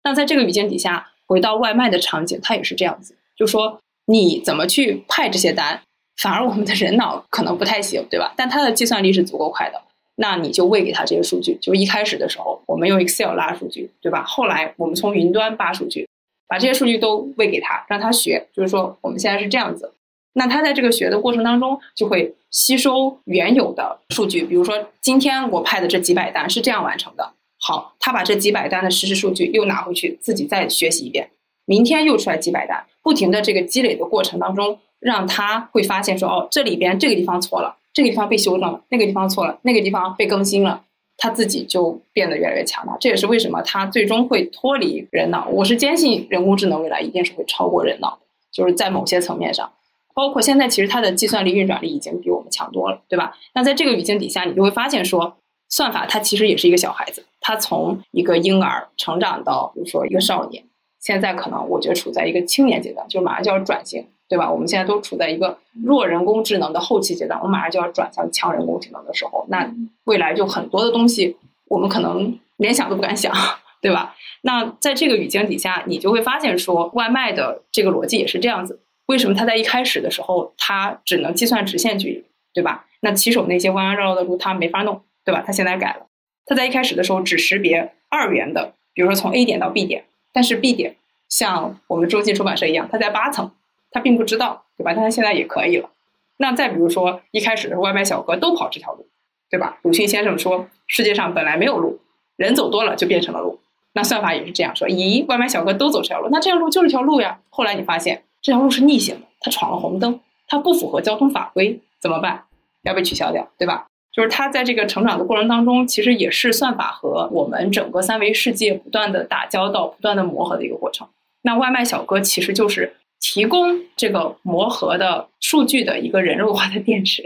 [0.04, 5.78] 那在这个语境底下，回到外卖的场景，它也是这样子，就说你怎么去派这些单？
[6.16, 8.32] 反而我们的人脑可能不太行，对吧？
[8.38, 9.78] 但它的计算力是足够快的，
[10.14, 11.58] 那你就喂给他这些数据。
[11.60, 14.24] 就是一开始的时候，我们用 Excel 拉数据，对吧？
[14.24, 16.08] 后来我们从云端扒数据，
[16.48, 18.46] 把这些数据都喂给他，让他学。
[18.54, 19.92] 就是说，我们现在是这样子。
[20.36, 24.44] 那他在这个学的过程当中，就会吸收原有的数据。
[24.44, 27.32] 比如说，今天我派的这几百单是这样完成的。
[27.58, 31.30] 好，他把这几百单的实时数据又拿回去，自己再学习一遍。
[31.64, 34.78] 明天又出来几百单，不停的这个积累的过程当中。
[34.98, 40.82] 让他会发现说哦，这里边这个地方错了，这个地方被修正了，那个地方错了，那个地方被更新了，
[41.18, 42.96] 他自己就变得越来越强大。
[42.98, 45.48] 这也是为什么他最终会脱离人脑。
[45.48, 49.70] 我是坚信人工智能未来一定是会超过人脑的，就是在某些层面上，
[50.16, 53.36] 包括现在其实它的计算力、运转力已经比我们强多了，对吧？
[53.54, 55.36] 那在这个语境底下，你就会发现说，
[55.68, 60.64] 算法它其实也是一个小孩子，它从一个婴儿成长到比如说一个少年，
[60.98, 64.08] 现在可能我觉得处在一个青年阶段，就马上就要转型。
[64.28, 64.50] 对吧？
[64.50, 71.36] 我们现在都处在一个弱人工智能的后期阶段，我们马上就要转向强人工智能的时候，那未来就很多的东西
[71.68, 73.32] 我们可能连想都不敢想，
[73.80, 74.16] 对吧？
[74.42, 78.80] 那在这个语境底下，你就会发现说，外卖的这个逻辑也是这样子。
[79.06, 82.86] 为什么它在一开始的时候，它只能计算直线距离，对吧？
[83.00, 85.42] 那骑手那些弯弯绕绕的路，它没法弄，对吧？
[85.46, 86.06] 它现在改了，
[86.44, 90.96] 它在一开始的时候只识别二元的，比如说从 A 点到 B 点，但是 B 点
[91.28, 93.52] 像我们中信出版社一样，它在八层，
[93.90, 94.92] 它并不知道，对吧？
[94.94, 95.90] 但它现在也可以了。
[96.38, 99.06] 那再比如说一开始的外卖小哥都跑这条路，
[99.48, 99.78] 对吧？
[99.82, 102.00] 鲁迅先生说，世界上本来没有路，
[102.36, 103.60] 人走多了就变成了路。
[103.92, 107.38] 那算法也是这样说，咦，外卖小哥都走这条路，那这条路就是条路呀。
[107.48, 112.44] 后来你发现这条路是逆行的，他闯了红灯，他不符合交通法规，怎么办？
[112.84, 113.88] 要被取消掉，对吧？
[114.12, 121.08] 就是他在这个成长的过程当中，其实也是算法和我们整个三维世界不断的打交道、不断的磨合的一个过程。
[121.42, 127.24] 那外卖小哥其实就是提供这个磨合的数据的一个人肉化的电池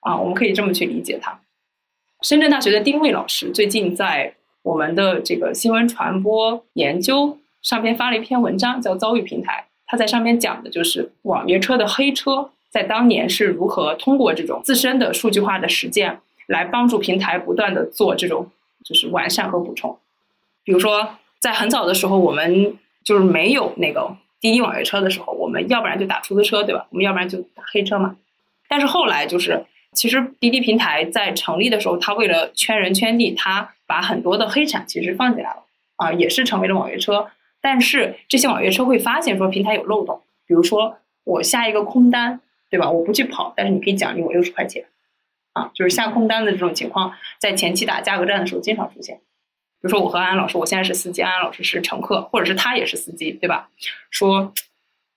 [0.00, 1.38] 啊，我们可以这么去理解它。
[2.22, 9.66] 深圳大学的丁卫老师最近在我们的这个新闻传播研究上边发了一篇文章，叫《遭遇平台》。
[9.94, 18.50] 他在上面讲的就是网约车的黑车在当年是如何通过这种自身的数据化的实践，来帮助平台不断的做这种
[18.84, 19.96] 就是完善和补充。
[20.64, 26.88] 比如说，在很早的时候，我们就是没有那个滴滴网约车的时候，我们要不然就打出租车，对吧？
[26.90, 28.16] 我们要不然就打黑车嘛。
[28.68, 35.62] 但是后来就是，其实滴滴平台在成立的时候，它为了圈人圈地，它把很多的黑产其实放进来了
[35.94, 37.28] 啊，也是成为了网约车。
[37.64, 42.90] 但是这些网约车会发现说平台有漏洞，比如说我下一个空单，对吧？
[42.90, 44.84] 我不去跑，但是你可以奖励我六十块钱，
[45.54, 49.16] 啊，就是下空单的这种情况，在前期打价格战的时候经常出现。
[49.16, 53.70] 比如说我和安安老师，我现在是司机，安安老师是乘客，或者是他也是司机，对吧？
[54.10, 54.52] 说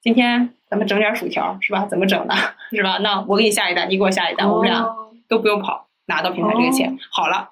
[0.01, 1.85] 今天咱们整点薯条，是吧？
[1.85, 2.33] 怎么整呢？
[2.71, 2.99] 是吧？
[2.99, 4.85] 那我给你下一单，你给我下一单，我们俩
[5.27, 6.97] 都不用跑，拿到平台这个钱。
[7.11, 7.49] 好了，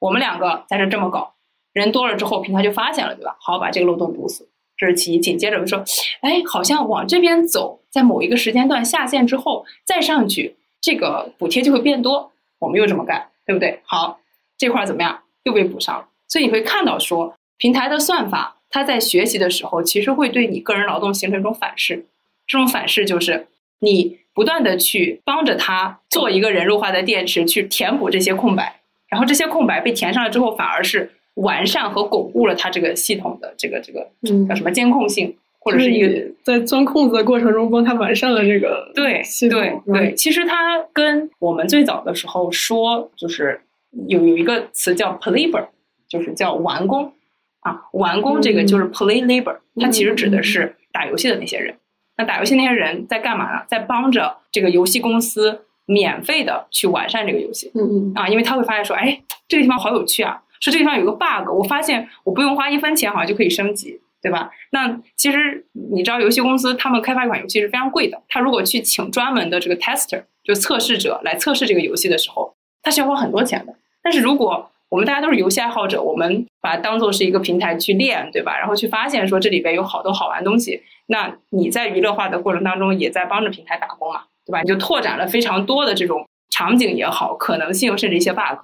[0.00, 1.34] 我们两个在这这么搞。
[1.72, 3.36] 人多了之后，平台就发现了，对吧？
[3.40, 5.18] 好，把这个漏洞堵死，这是其一。
[5.18, 5.84] 紧接着就说，
[6.20, 12.32] 哎，好像往这边走，在某一个时间段下线之后再上去，这个补贴就会变多。
[12.58, 13.80] 我们又这么干，对不对？
[13.84, 14.18] 好，
[14.56, 15.20] 这块怎么样？
[15.44, 16.08] 又被补上了。
[16.26, 22.06] 所以你会看到说，平台的算法，它在学习的时候，其实会对你个人劳动形成一种反噬。
[22.46, 23.46] 这种反噬就是
[23.80, 31.12] 你不断的去帮着它做一个人肉化的电池，去填补这些空白，然后这些空白被填上了之后，反而是。
[31.38, 34.08] 完善和巩固了它这个系统的这个这个
[34.48, 40.14] 叫什么监控性，或者是一个在钻空子的过程中帮他完善了这个对对对。
[40.14, 43.60] 其实它跟我们最早的时候说，就是
[44.08, 45.66] 有有一个词叫 play labor，
[46.08, 47.12] 就是叫完工
[47.60, 51.74] 啊，完工这个就是 play labor，它其实指的是打游戏的那些人。
[52.16, 53.62] 那打游戏那些人在干嘛呢？
[53.68, 57.70] 在帮着这个游戏公司免费的去完善这个游戏。
[57.74, 60.42] 嗯嗯啊，因为他会发现说，哎，这个地方好有趣啊。
[60.60, 64.50] 说这地方有个 bug，我发现我不用花一分钱，好像就可以升级，对吧？
[64.70, 68.20] 那其实你知道，游戏公司他们开发一款游戏是非常贵的。
[68.28, 73.74] 他如果去请专门的这个 tester，就测试者来测试这个游戏的时候，他是要花很多钱的。
[74.02, 78.58] 但是如果我们大家都是游戏爱好者，我们把它当做是一个平台去练，对吧？
[78.58, 84.62] 然后去发现说这里边有好多好玩东西，那你在娱乐化的过程当中也在帮着平台打工嘛，对吧？
[84.62, 88.58] 你就拓展了非常多的这种场景也好，可能性，甚至一些 bug。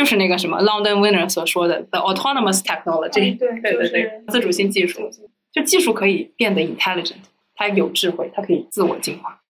[0.00, 5.10] 就是那个什么 London Winner 所说的 the autonomous technology，对对对对，自主性技术，
[5.52, 7.18] 就技术可以变得 intelligent，
[7.54, 9.42] 它有智慧，它可以自我进化。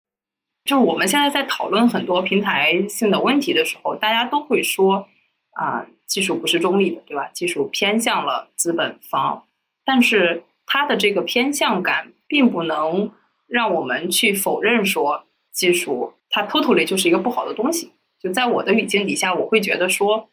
[0.64, 5.06] 就是我们现在在讨论很多平台性的问题的时候，大家都会说
[5.52, 7.30] 啊，技术不是中立的，对吧？
[7.32, 9.44] 技术偏向了资本方，
[9.84, 13.12] 但是它的这个偏向感并不能
[13.46, 17.92] 让我们去否认说技术它 totally 就是一个不好的东西。
[18.20, 20.28] 就在我的语境底下，我会觉得说，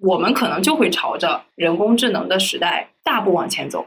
[0.00, 3.84] 我们可能就会朝着人工智能的时代大步往前走。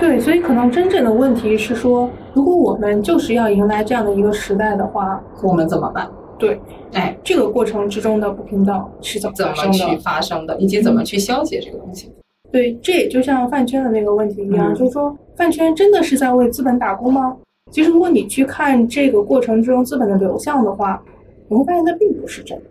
[0.00, 6.10] 对，所以可能真正的问题是说，如果我们就是要迎来这样的一个时代的话，我们怎么办？
[6.38, 6.60] 对，
[6.92, 12.12] 哎，这个过程之中的不平等是怎么怎么去发生的，以及怎么去消解这个东西？
[12.52, 17.34] 对，这也就像饭圈的那个问题一样，就是说，饭圈真的是在为资本打工吗？
[17.72, 21.02] 其实，如果你去看这个过程之中资本的流向的话，
[21.48, 22.64] 你会发现它并不是真的。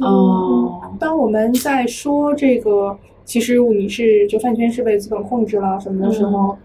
[0.00, 6.56] 哦，当我们在说这个，其实你是就饭圈是被资本控制了什么的时候，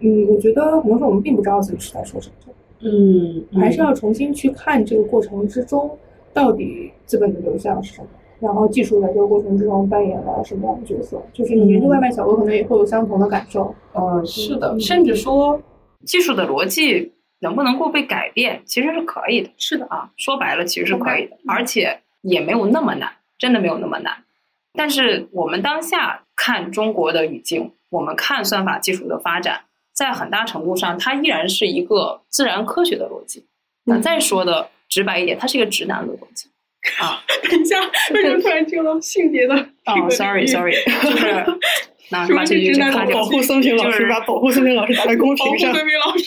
[0.00, 2.34] 嗯，我觉得很多时候我们并不知道自己是在说什么。
[2.84, 5.96] 嗯，还是要重新去看这个过程之中，
[6.32, 8.08] 到底资本的流向是什么，
[8.40, 11.22] 然后技术在这个过程之中扮演了什么样的角色。
[11.32, 13.72] 就是你研究外卖小哥，可能也会有相同的感受。
[13.94, 15.62] 嗯，是的，甚至说
[16.04, 19.50] 技术的逻辑能不能够被改变，其实是可以的。
[19.56, 24.24] 是的啊，说白了其实是可以的，而且也没有那么难，真的没有那么难。
[24.74, 29.64] 但是我们当下看中国的语境，我们看算法技术的发展，
[29.94, 33.46] 在很大程度上，它依然是一个自然科学的逻辑。
[33.84, 36.48] 那再说的直白一点，它是一个直男的逻辑。
[36.98, 37.80] 啊，等一下，
[38.12, 39.54] 为什么突然进入到性别的？
[39.86, 41.44] 哦，sorry，sorry， 就是
[42.10, 42.72] 那把这句。
[43.12, 45.70] 保护孙平老师，把保护孙平老师打在公屏上。
[45.70, 46.24] 保护孙平老师。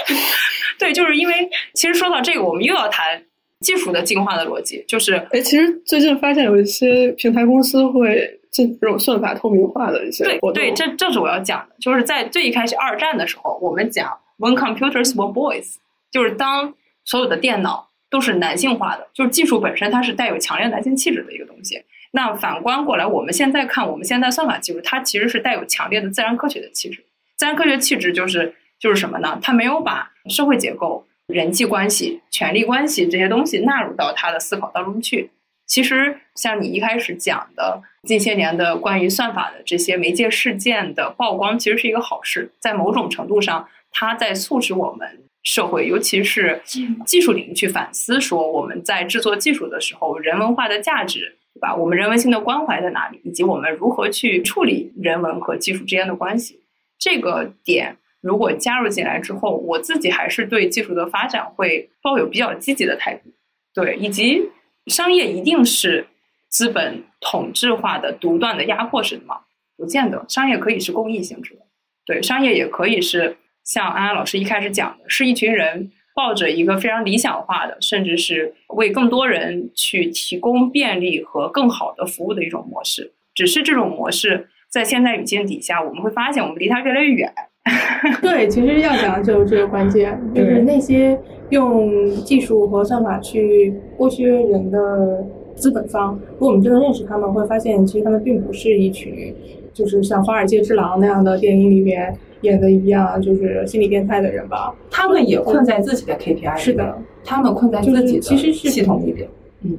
[0.78, 3.22] 对，就是因为其实说到这个，我们又要谈
[3.60, 4.84] 技术的进化的逻辑。
[4.86, 10.52] 就是，哎，其实最近发现有一些平台公司会进这种算法透明化的一些对。
[10.52, 11.74] 对，这正是我要讲的。
[11.80, 15.76] 就是在最一开始二战的时候，我们讲 When computers were boys，
[16.10, 17.84] 就是当所有的电脑。
[18.08, 21.82] 都是男性化的，就是技术本身它是带有强烈男性气质的一个东西。
[22.12, 27.04] 那反观过来，我们现在看我们现在算法技术，它其实是带有强烈的自然科学的气质。
[27.36, 29.40] 自然科学气质就是就是什么呢？
[29.42, 35.30] 它没有把社会结构、人际关系、权力关系这些东西纳入到他的思考当中去。
[35.66, 45.22] 其实像你一开始讲的近些年的关于算法的这些媒介事件的曝光，其实是一个好事，在某种程度上，它在促使我们。
[45.48, 51.72] 社会，尤其是技术领域去反思，说我们在制作技术的时候，人文化的价值，对吧？
[51.72, 53.20] 我们人文性的关怀在哪里？
[53.22, 56.60] 以及我们如何去处理人文和技术之间的关系？
[56.98, 63.32] 这个点如果加入进来之后，我自己还是对技术的发展会抱有比较积极的态度。
[63.74, 64.50] 对，以及
[64.86, 66.06] 商业一定是
[66.48, 69.40] 资本统治化的、独断的、压迫式的吗？
[69.76, 71.60] 不见得，商业可以是公益性质的，
[72.06, 73.36] 对，商业也可以是。
[73.64, 83.12] 像安安老师一开始讲的，是一群人抱着一个非常理想化的，甚至是为更多人去提供便利和更好的服务的一种模式。
[83.34, 87.34] 只是这种模式在现在语境底下，我们会发现我们离它越来越远。
[88.22, 91.18] 对，其实要讲的就是这个关键，就是那些
[91.50, 99.34] 用技术和算法去剥削人的资本方，如果我们真的认识他们，会发现其实他们并不是一群，
[99.72, 102.16] 就是像《华尔街之狼》那样的电影里边。
[102.42, 104.72] 演的一样，就是心理变态的人吧。
[104.90, 109.26] 他们也困在自己的 KPI 是的，他们困在自己的其实是系统里边。
[109.62, 109.76] 嗯，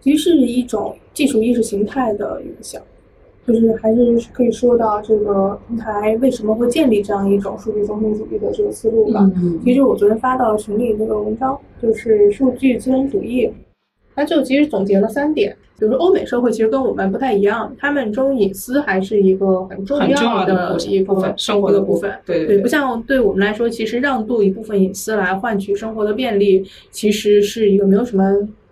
[0.00, 2.82] 其实是一种技术意识形态的影响，
[3.46, 9.20] 就是还是可以说到这个平台为什么会建立这样一种数据中心主义的这个思路吧。
[9.36, 13.50] 嗯，其实我昨天发到群里那个文章，就是数据资本主义，
[14.14, 15.56] 它就其实总结了三点。
[15.78, 22.12] 比如说，欧美社会其实跟我们不太一样，他们中隐私还是一个很重要的一部分，生活的部分。
[22.24, 28.22] 对对，不像对我们来说，其实让渡一部分隐私来换取生活的便利，其实是一个没有什么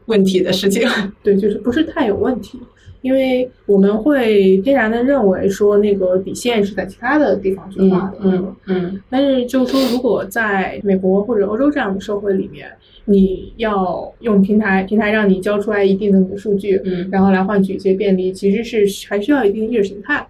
[0.06, 0.88] 问题的事情。
[1.20, 2.60] 对，就是不是太有问题，
[3.02, 8.18] 因为我们会天然的认为说那个底线是在其他的地方去画的。
[8.22, 9.00] 嗯嗯。
[9.08, 12.66] 但是就是说，如果在美国或者欧洲这样的社会里面。
[13.06, 20.24] 你要用平台，平台让你交出来一定的你的数据，嗯，然后来换取一些便利，其实是还需要一定意识形态。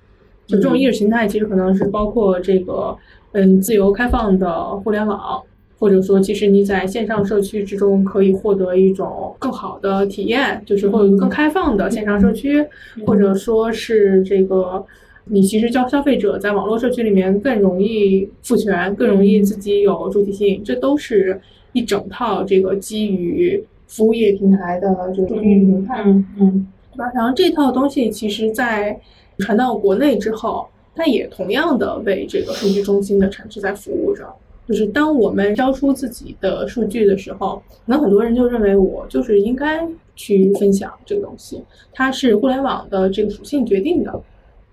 [0.47, 2.97] 就这种意识形态，其实可能是包括这个，
[3.33, 5.43] 嗯，自由开放的互联网，
[5.81, 12.65] 或者说，其实你在线上社区之中可以获得一种更好的体验，就是会有一个更开放的线上社区，
[13.05, 14.85] 或者说是这个，
[15.25, 21.41] 你其实交消费者在网络社区里面更容易赋权，更容易自己有主体性，这都是。
[21.73, 27.05] 一整套这个基于服务业平台的这个数据形态，嗯嗯，对吧？
[27.15, 28.99] 然后这套东西其实，在
[29.39, 30.67] 传到国内之后，
[30.97, 34.25] 它也同样的为这个数据中心的产值在服务着。
[34.67, 44.23] 就是当我们交出自己的数据的时候，可能很多人就认为我就是应该去分享这个东西，它是互联网的这个属性决定的。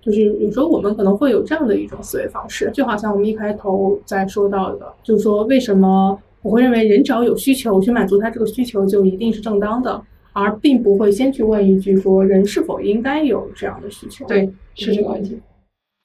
[0.02, 6.20] 就是有时候我们可能会有这样的一种思维方式，就好像我们一开头在说到的，就是说为什么。
[6.44, 14.26] 我会认为人只要有需求，去满足他这个需求就一定是正当的，而并不会先去问一句说人是否应该有这样的需求。
[14.28, 15.38] 对，是这个问题。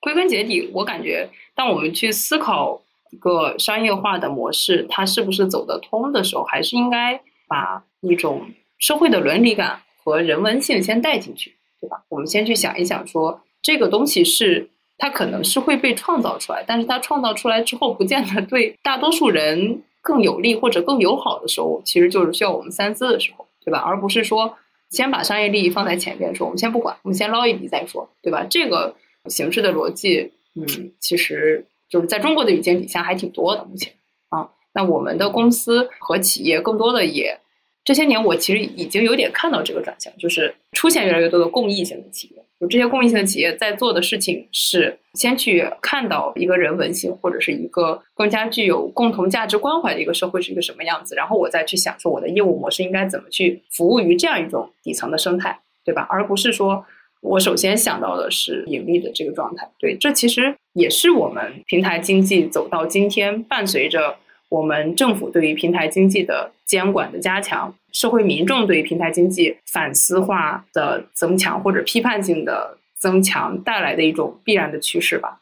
[0.01, 2.82] 归根结底，我感觉当我们去思考
[3.13, 8.43] 一个商业化的模式，它是不是走得通的时候，还是应该把一种
[8.79, 12.03] 社会的伦理感和人文性先带进去，对吧？
[12.09, 19.83] 我们先去想一想，说这个东西是它可能是会被创造出来，但是它创造出来之后，不见得对大多数人。
[20.05, 23.79] 更有利或者更友好的时候，其实就是需要我们三思的时候，对吧？
[23.79, 24.53] 而不是说
[24.91, 28.45] 先把商业利益放在前面，说我们先不管，我们先捞一笔再说，对吧？
[28.51, 28.97] 这个
[29.27, 30.67] 形式的逻辑，嗯，
[30.99, 33.63] 其实就是在中国的语境底下还挺多的。
[33.67, 33.93] 目前
[34.31, 37.39] 啊，那我们的公司和企业更多的也
[37.85, 42.43] 这些年我其实已经有点看到这个转向，就是出现越来越多的公益性的企业。
[42.59, 56.07] 就这些公益性的企业在做的事情是先去看到一个人文性或者是一个更加具有共同价值关怀的一个社会是一个什么样子，然后我再去想说我的业务模式应该怎么去服务于这样一种底层的生态，对吧？
[56.09, 56.87] 而不是说
[57.23, 59.67] 我首先想到的是盈利的这个状态。
[59.79, 64.17] 对，这其实也是我们平台经济走到今天，伴随着
[64.49, 67.75] 我们政府对于平台经济的监管的加强。
[67.93, 75.41] 社会民众对于平台经济反思化的增强或者批判性的增强带来的一种必然的趋势吧。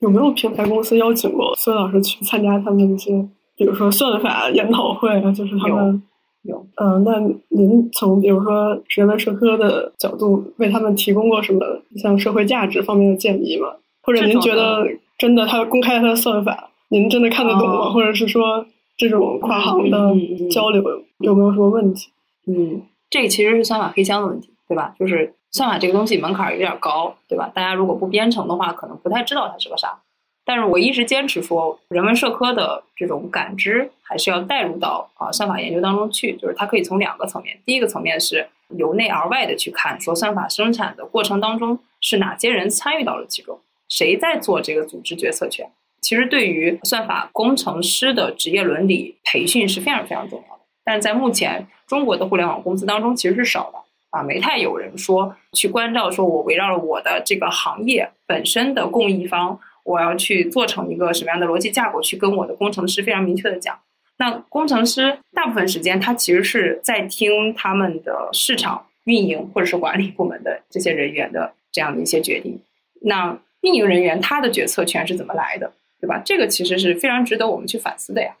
[0.00, 3.12] 有没有平台公司邀请过孙老师去参加他们一些，
[3.56, 5.32] 比如说算法研讨会啊？
[5.32, 6.02] 就是他们
[6.46, 6.66] 有。
[6.76, 7.18] 嗯，那
[7.48, 11.60] 您从比如说人文社科的角度为他们提供过什么
[11.96, 13.68] 像社会价值方面的建议吗？
[14.02, 14.86] 或者您觉得
[15.18, 17.90] 真的他公开他的算法，您真的看得懂吗？
[17.90, 18.66] 或者是说？
[18.98, 20.14] 这种跨行的
[20.50, 20.82] 交流
[21.18, 22.08] 有没有什么问题？
[22.46, 22.80] 嗯，
[23.10, 24.94] 这个其实是算法黑箱的问题，对吧？
[24.98, 27.52] 就是算法这个东西门槛有点高，对吧？
[27.54, 29.98] 大家如果不编程的话，可能不太知道它是个啥。
[30.46, 45.68] 但是我一直坚持说，人文社科的这种感知还是要带入到啊算法研究当中去，就是它可以从两个层面，第一个层面是由内而外的去看，说算法生产的过程当中是哪些人参与到了其中，谁在做这个组织决策权。
[46.00, 53.78] 其实对于算法工程师的职业伦理培训是非常非常重要的，但是在目前中国的互联网公司当中其实是少的
[54.10, 63.78] 啊，没太有人说去关照，说我围绕着我的这个行业本身的供应方，我要去做成一个什么样的逻辑架构，去跟我的工程师非常明确的讲。
[64.18, 72.58] 那工程师大部分时间他其实是在听他们的市场运营或者是管理部门的这些人员的这样的一些决定。
[73.02, 75.72] 那运营人员他的决策权是怎么来的？
[76.00, 76.20] 对吧？
[76.24, 78.34] 这个其实是非常值得我们去反思的呀，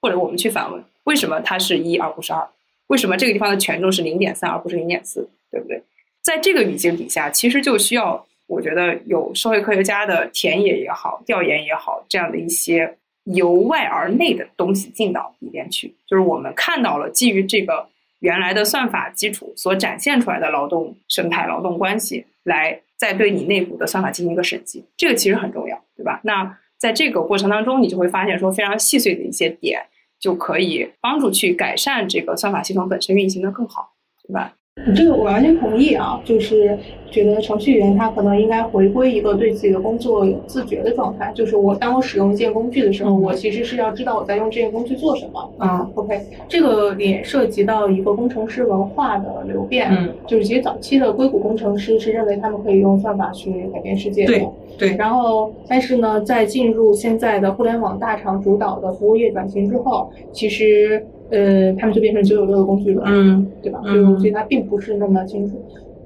[0.00, 2.48] 或者我们去反问：为什么它是一而不是二？
[2.88, 5.28] 为什么这个地方的权重是零点三而不是零点四？
[5.50, 5.82] 对不对？
[6.22, 15.94] 在这个语境底下，其实就需要我觉得有社会科学家的田野也好、调研也好，这样的一些由外而内的东西进到里边去。
[16.06, 17.88] 就是我们看到了基于这个
[18.18, 26.20] 原来的算法基础所展现出来的劳动生态、劳动关系，来再对你内部的算法进行一个审计，这个其实很重要，对吧？
[26.24, 26.58] 那。
[26.80, 29.82] 在这个过程当中，你就会发现说非常细碎的一些点，
[30.18, 33.92] 就可以帮助去改善这个算法系统本身运行的更好，
[34.26, 34.56] 对吧？
[34.94, 36.76] 这个我完全同意啊，就是
[37.10, 41.30] 觉得程序员他可能应该回归一个对自己的工作有自觉的状态。
[41.34, 45.50] 就是我当我使用一件工具的时候，我其实是要知道我在用这件工具做什么。
[45.58, 49.88] 嗯，OK，这个也涉及到一个工程师文化的流变。
[49.90, 54.32] 嗯，就是其实早期的硅谷工程师是认为他们可以用算法去改变世界的。
[54.32, 54.96] 对对。
[54.96, 61.04] 然后，但是呢，在进入现在的互联网大厂主导的服务业转型之后，其实。
[61.30, 63.80] 呃，他们就变成九九六的工具了，嗯，对吧？
[63.84, 65.54] 嗯，所以它并不是那么清楚。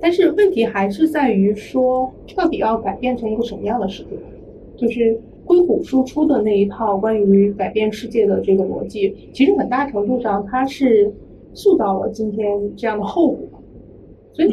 [0.00, 4.10] 但是问题还是在于说，到底要改变成一个什么样的世界？
[4.76, 11.10] 就是硅谷输出的那一套关于改变世界的这个逻辑，其实很大程度上它是
[11.54, 13.38] 塑造了今天这样的后果。
[14.34, 14.48] 所以，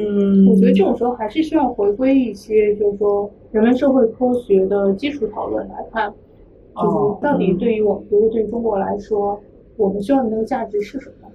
[0.47, 6.13] 我觉得这种时候还是需要回归一些，就是说人文社会科学的基础讨论来看，
[6.75, 9.37] 就是到底对于我们，比如说对于中国来说。
[9.77, 11.27] 我们需要的那个价值是什么？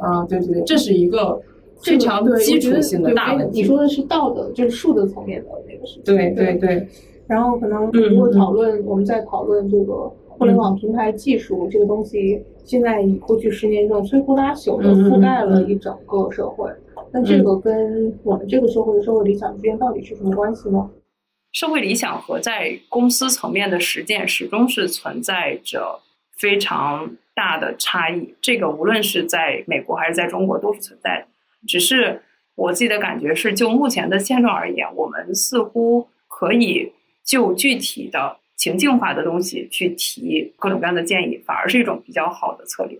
[0.00, 1.40] 啊，对对对，这是一个
[1.82, 3.60] 非常基础性的大问题。
[3.60, 6.02] 你说的是道德，就是术的层面的那个事情。
[6.04, 6.86] 对对对。
[7.26, 16.70] 然后可能如果讨论，我们在讨论这个互联网平台技术这个东西，现在以过去十年这种摧枯拉朽的覆盖了一整个社会。
[17.10, 20.88] 那这个跟我们这个社会的社会理想之间到底是什么关系呢？
[21.50, 25.98] 社会理想和在公司层面的实践始终是存在着
[26.36, 27.10] 非常。
[27.38, 31.28] 大的差异，这个无论是在美国还是在中国都是存在的。
[31.68, 32.20] 只是
[32.56, 36.92] 我自己的感觉是，就目前的现状而言，我们似乎可以
[37.24, 42.96] 就具体的情境化的东西去提各种各样的建议，反而是一种比较好的策略。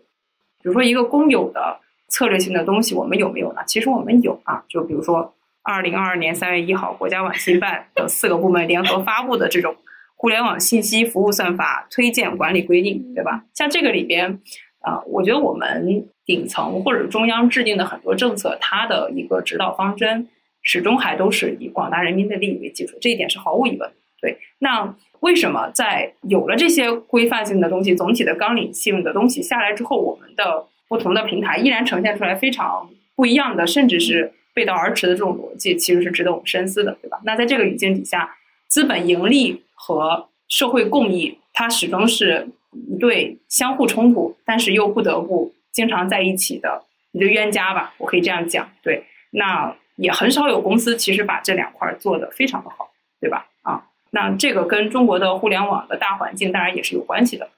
[0.62, 3.62] 比如说，一个公有的策略性的东西，我们有没有呢？
[3.66, 4.62] 其实我们有啊。
[4.68, 9.74] 就比如说，二零二二年三月一号，国家网信办等四个部门联合发布的这种。
[10.20, 13.44] 互联网信息服务算法推荐管理规定，对吧？
[13.54, 14.40] 像这个里边，
[14.80, 20.26] 啊，我觉得我们顶层或者中央制定的很多政策，它的一个指导方针，
[20.60, 23.88] 始终还都是以广大人民的利益为基础，这一点是毫无疑问。
[24.20, 37.20] 对，那为什么在有了这些规范性的东西、总体的纲领性的东西下来之后，我们的不同的平台依然呈现出来非常不一样的，甚至是背道而驰的这种逻辑，其实是值得我们深思的，对吧？
[37.22, 38.34] 那在这个语境底下，
[38.66, 39.62] 资本盈利。
[39.78, 48.68] 和社会共益，它始终是一对相互冲突，但是又不得不经常在一起的一个冤家吧，我可以这样讲。
[48.82, 53.46] 对，那也很少有公司其实把这两块做得非常的好，对吧？
[53.62, 57.48] 啊，那这个跟中国的互联网的大环境当然也是有关系的。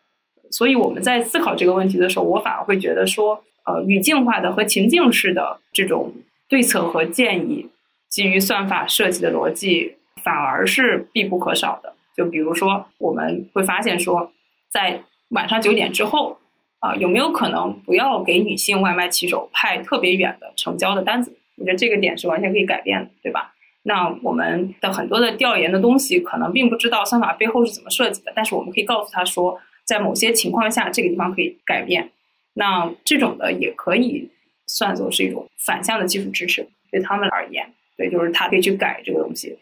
[0.50, 6.12] 所以我们在思考这个问题的时候，我反而会觉得说，呃，语境化的和情境式的这种
[6.48, 7.68] 对策和建议，
[8.08, 11.94] 基于算法设计的逻辑，反而是必不可少的。
[12.20, 14.30] 就比如说，我们会发现说，
[14.68, 15.00] 在
[15.30, 16.36] 晚上九点之后，
[16.80, 21.34] 啊，有没有可能不要给女性外卖骑手派特别远的成交的单子？
[21.56, 23.54] 我觉得这个点是完全可以改变的，对吧？
[23.84, 29.58] 那我们的很多的调研的东西，可能并不知道算法背后是怎么设计的，但是我们可以告诉他说。
[29.82, 32.12] 在某些情况下，这个地方可以改变，
[32.54, 34.30] 那这种的也可以
[34.68, 39.58] 算作是一种反向的技术支持，对他们而言，对，就是他可以去改这个东西。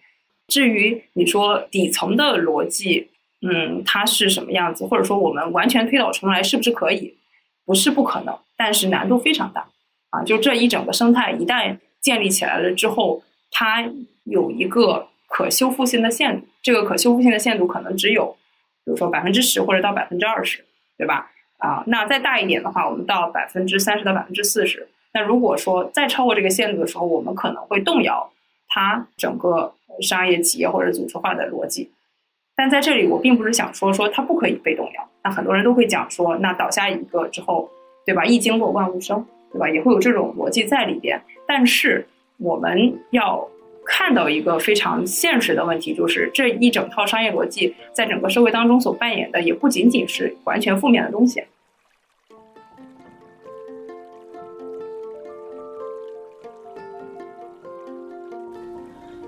[0.49, 3.09] 至于你说底层的逻辑，
[3.43, 7.17] 嗯，它是什么样子，或者说我们完全推导重来是不是可以？
[7.65, 9.69] 不是不可能，但是难度非常大
[10.11, 10.25] 啊！
[10.25, 13.89] 就这一整个生态一旦建立起来了之后，它
[14.25, 18.37] 有一个可修复性的限度，这个可修复性的限度可能只有。
[18.85, 20.65] 比如说百分之十或者到百分之二十，
[20.97, 21.31] 对吧？
[21.59, 24.89] 啊，那再大一点的话，我们到百分之三十到百分之四十。
[25.13, 28.33] 那如果说再超过这个限度的时候，我们可能会动摇
[28.67, 31.91] 它整个商业企业或者组织化的逻辑。
[32.57, 35.09] 但在这里，我并不是想说说它不可以被动摇。
[35.23, 37.71] 那很多人都会讲说，那倒下一个之后，
[38.05, 38.25] 对吧？
[38.25, 39.69] 一经落万物生，对吧？
[39.69, 41.21] 也会有这种逻辑在里边。
[41.47, 42.07] 但是
[42.39, 43.49] 我们要。
[43.91, 51.43] 看到一个非常现实的问题，就是这一整套商业逻辑在整个社会当中所扮演的，也不仅仅是完全负面的东西。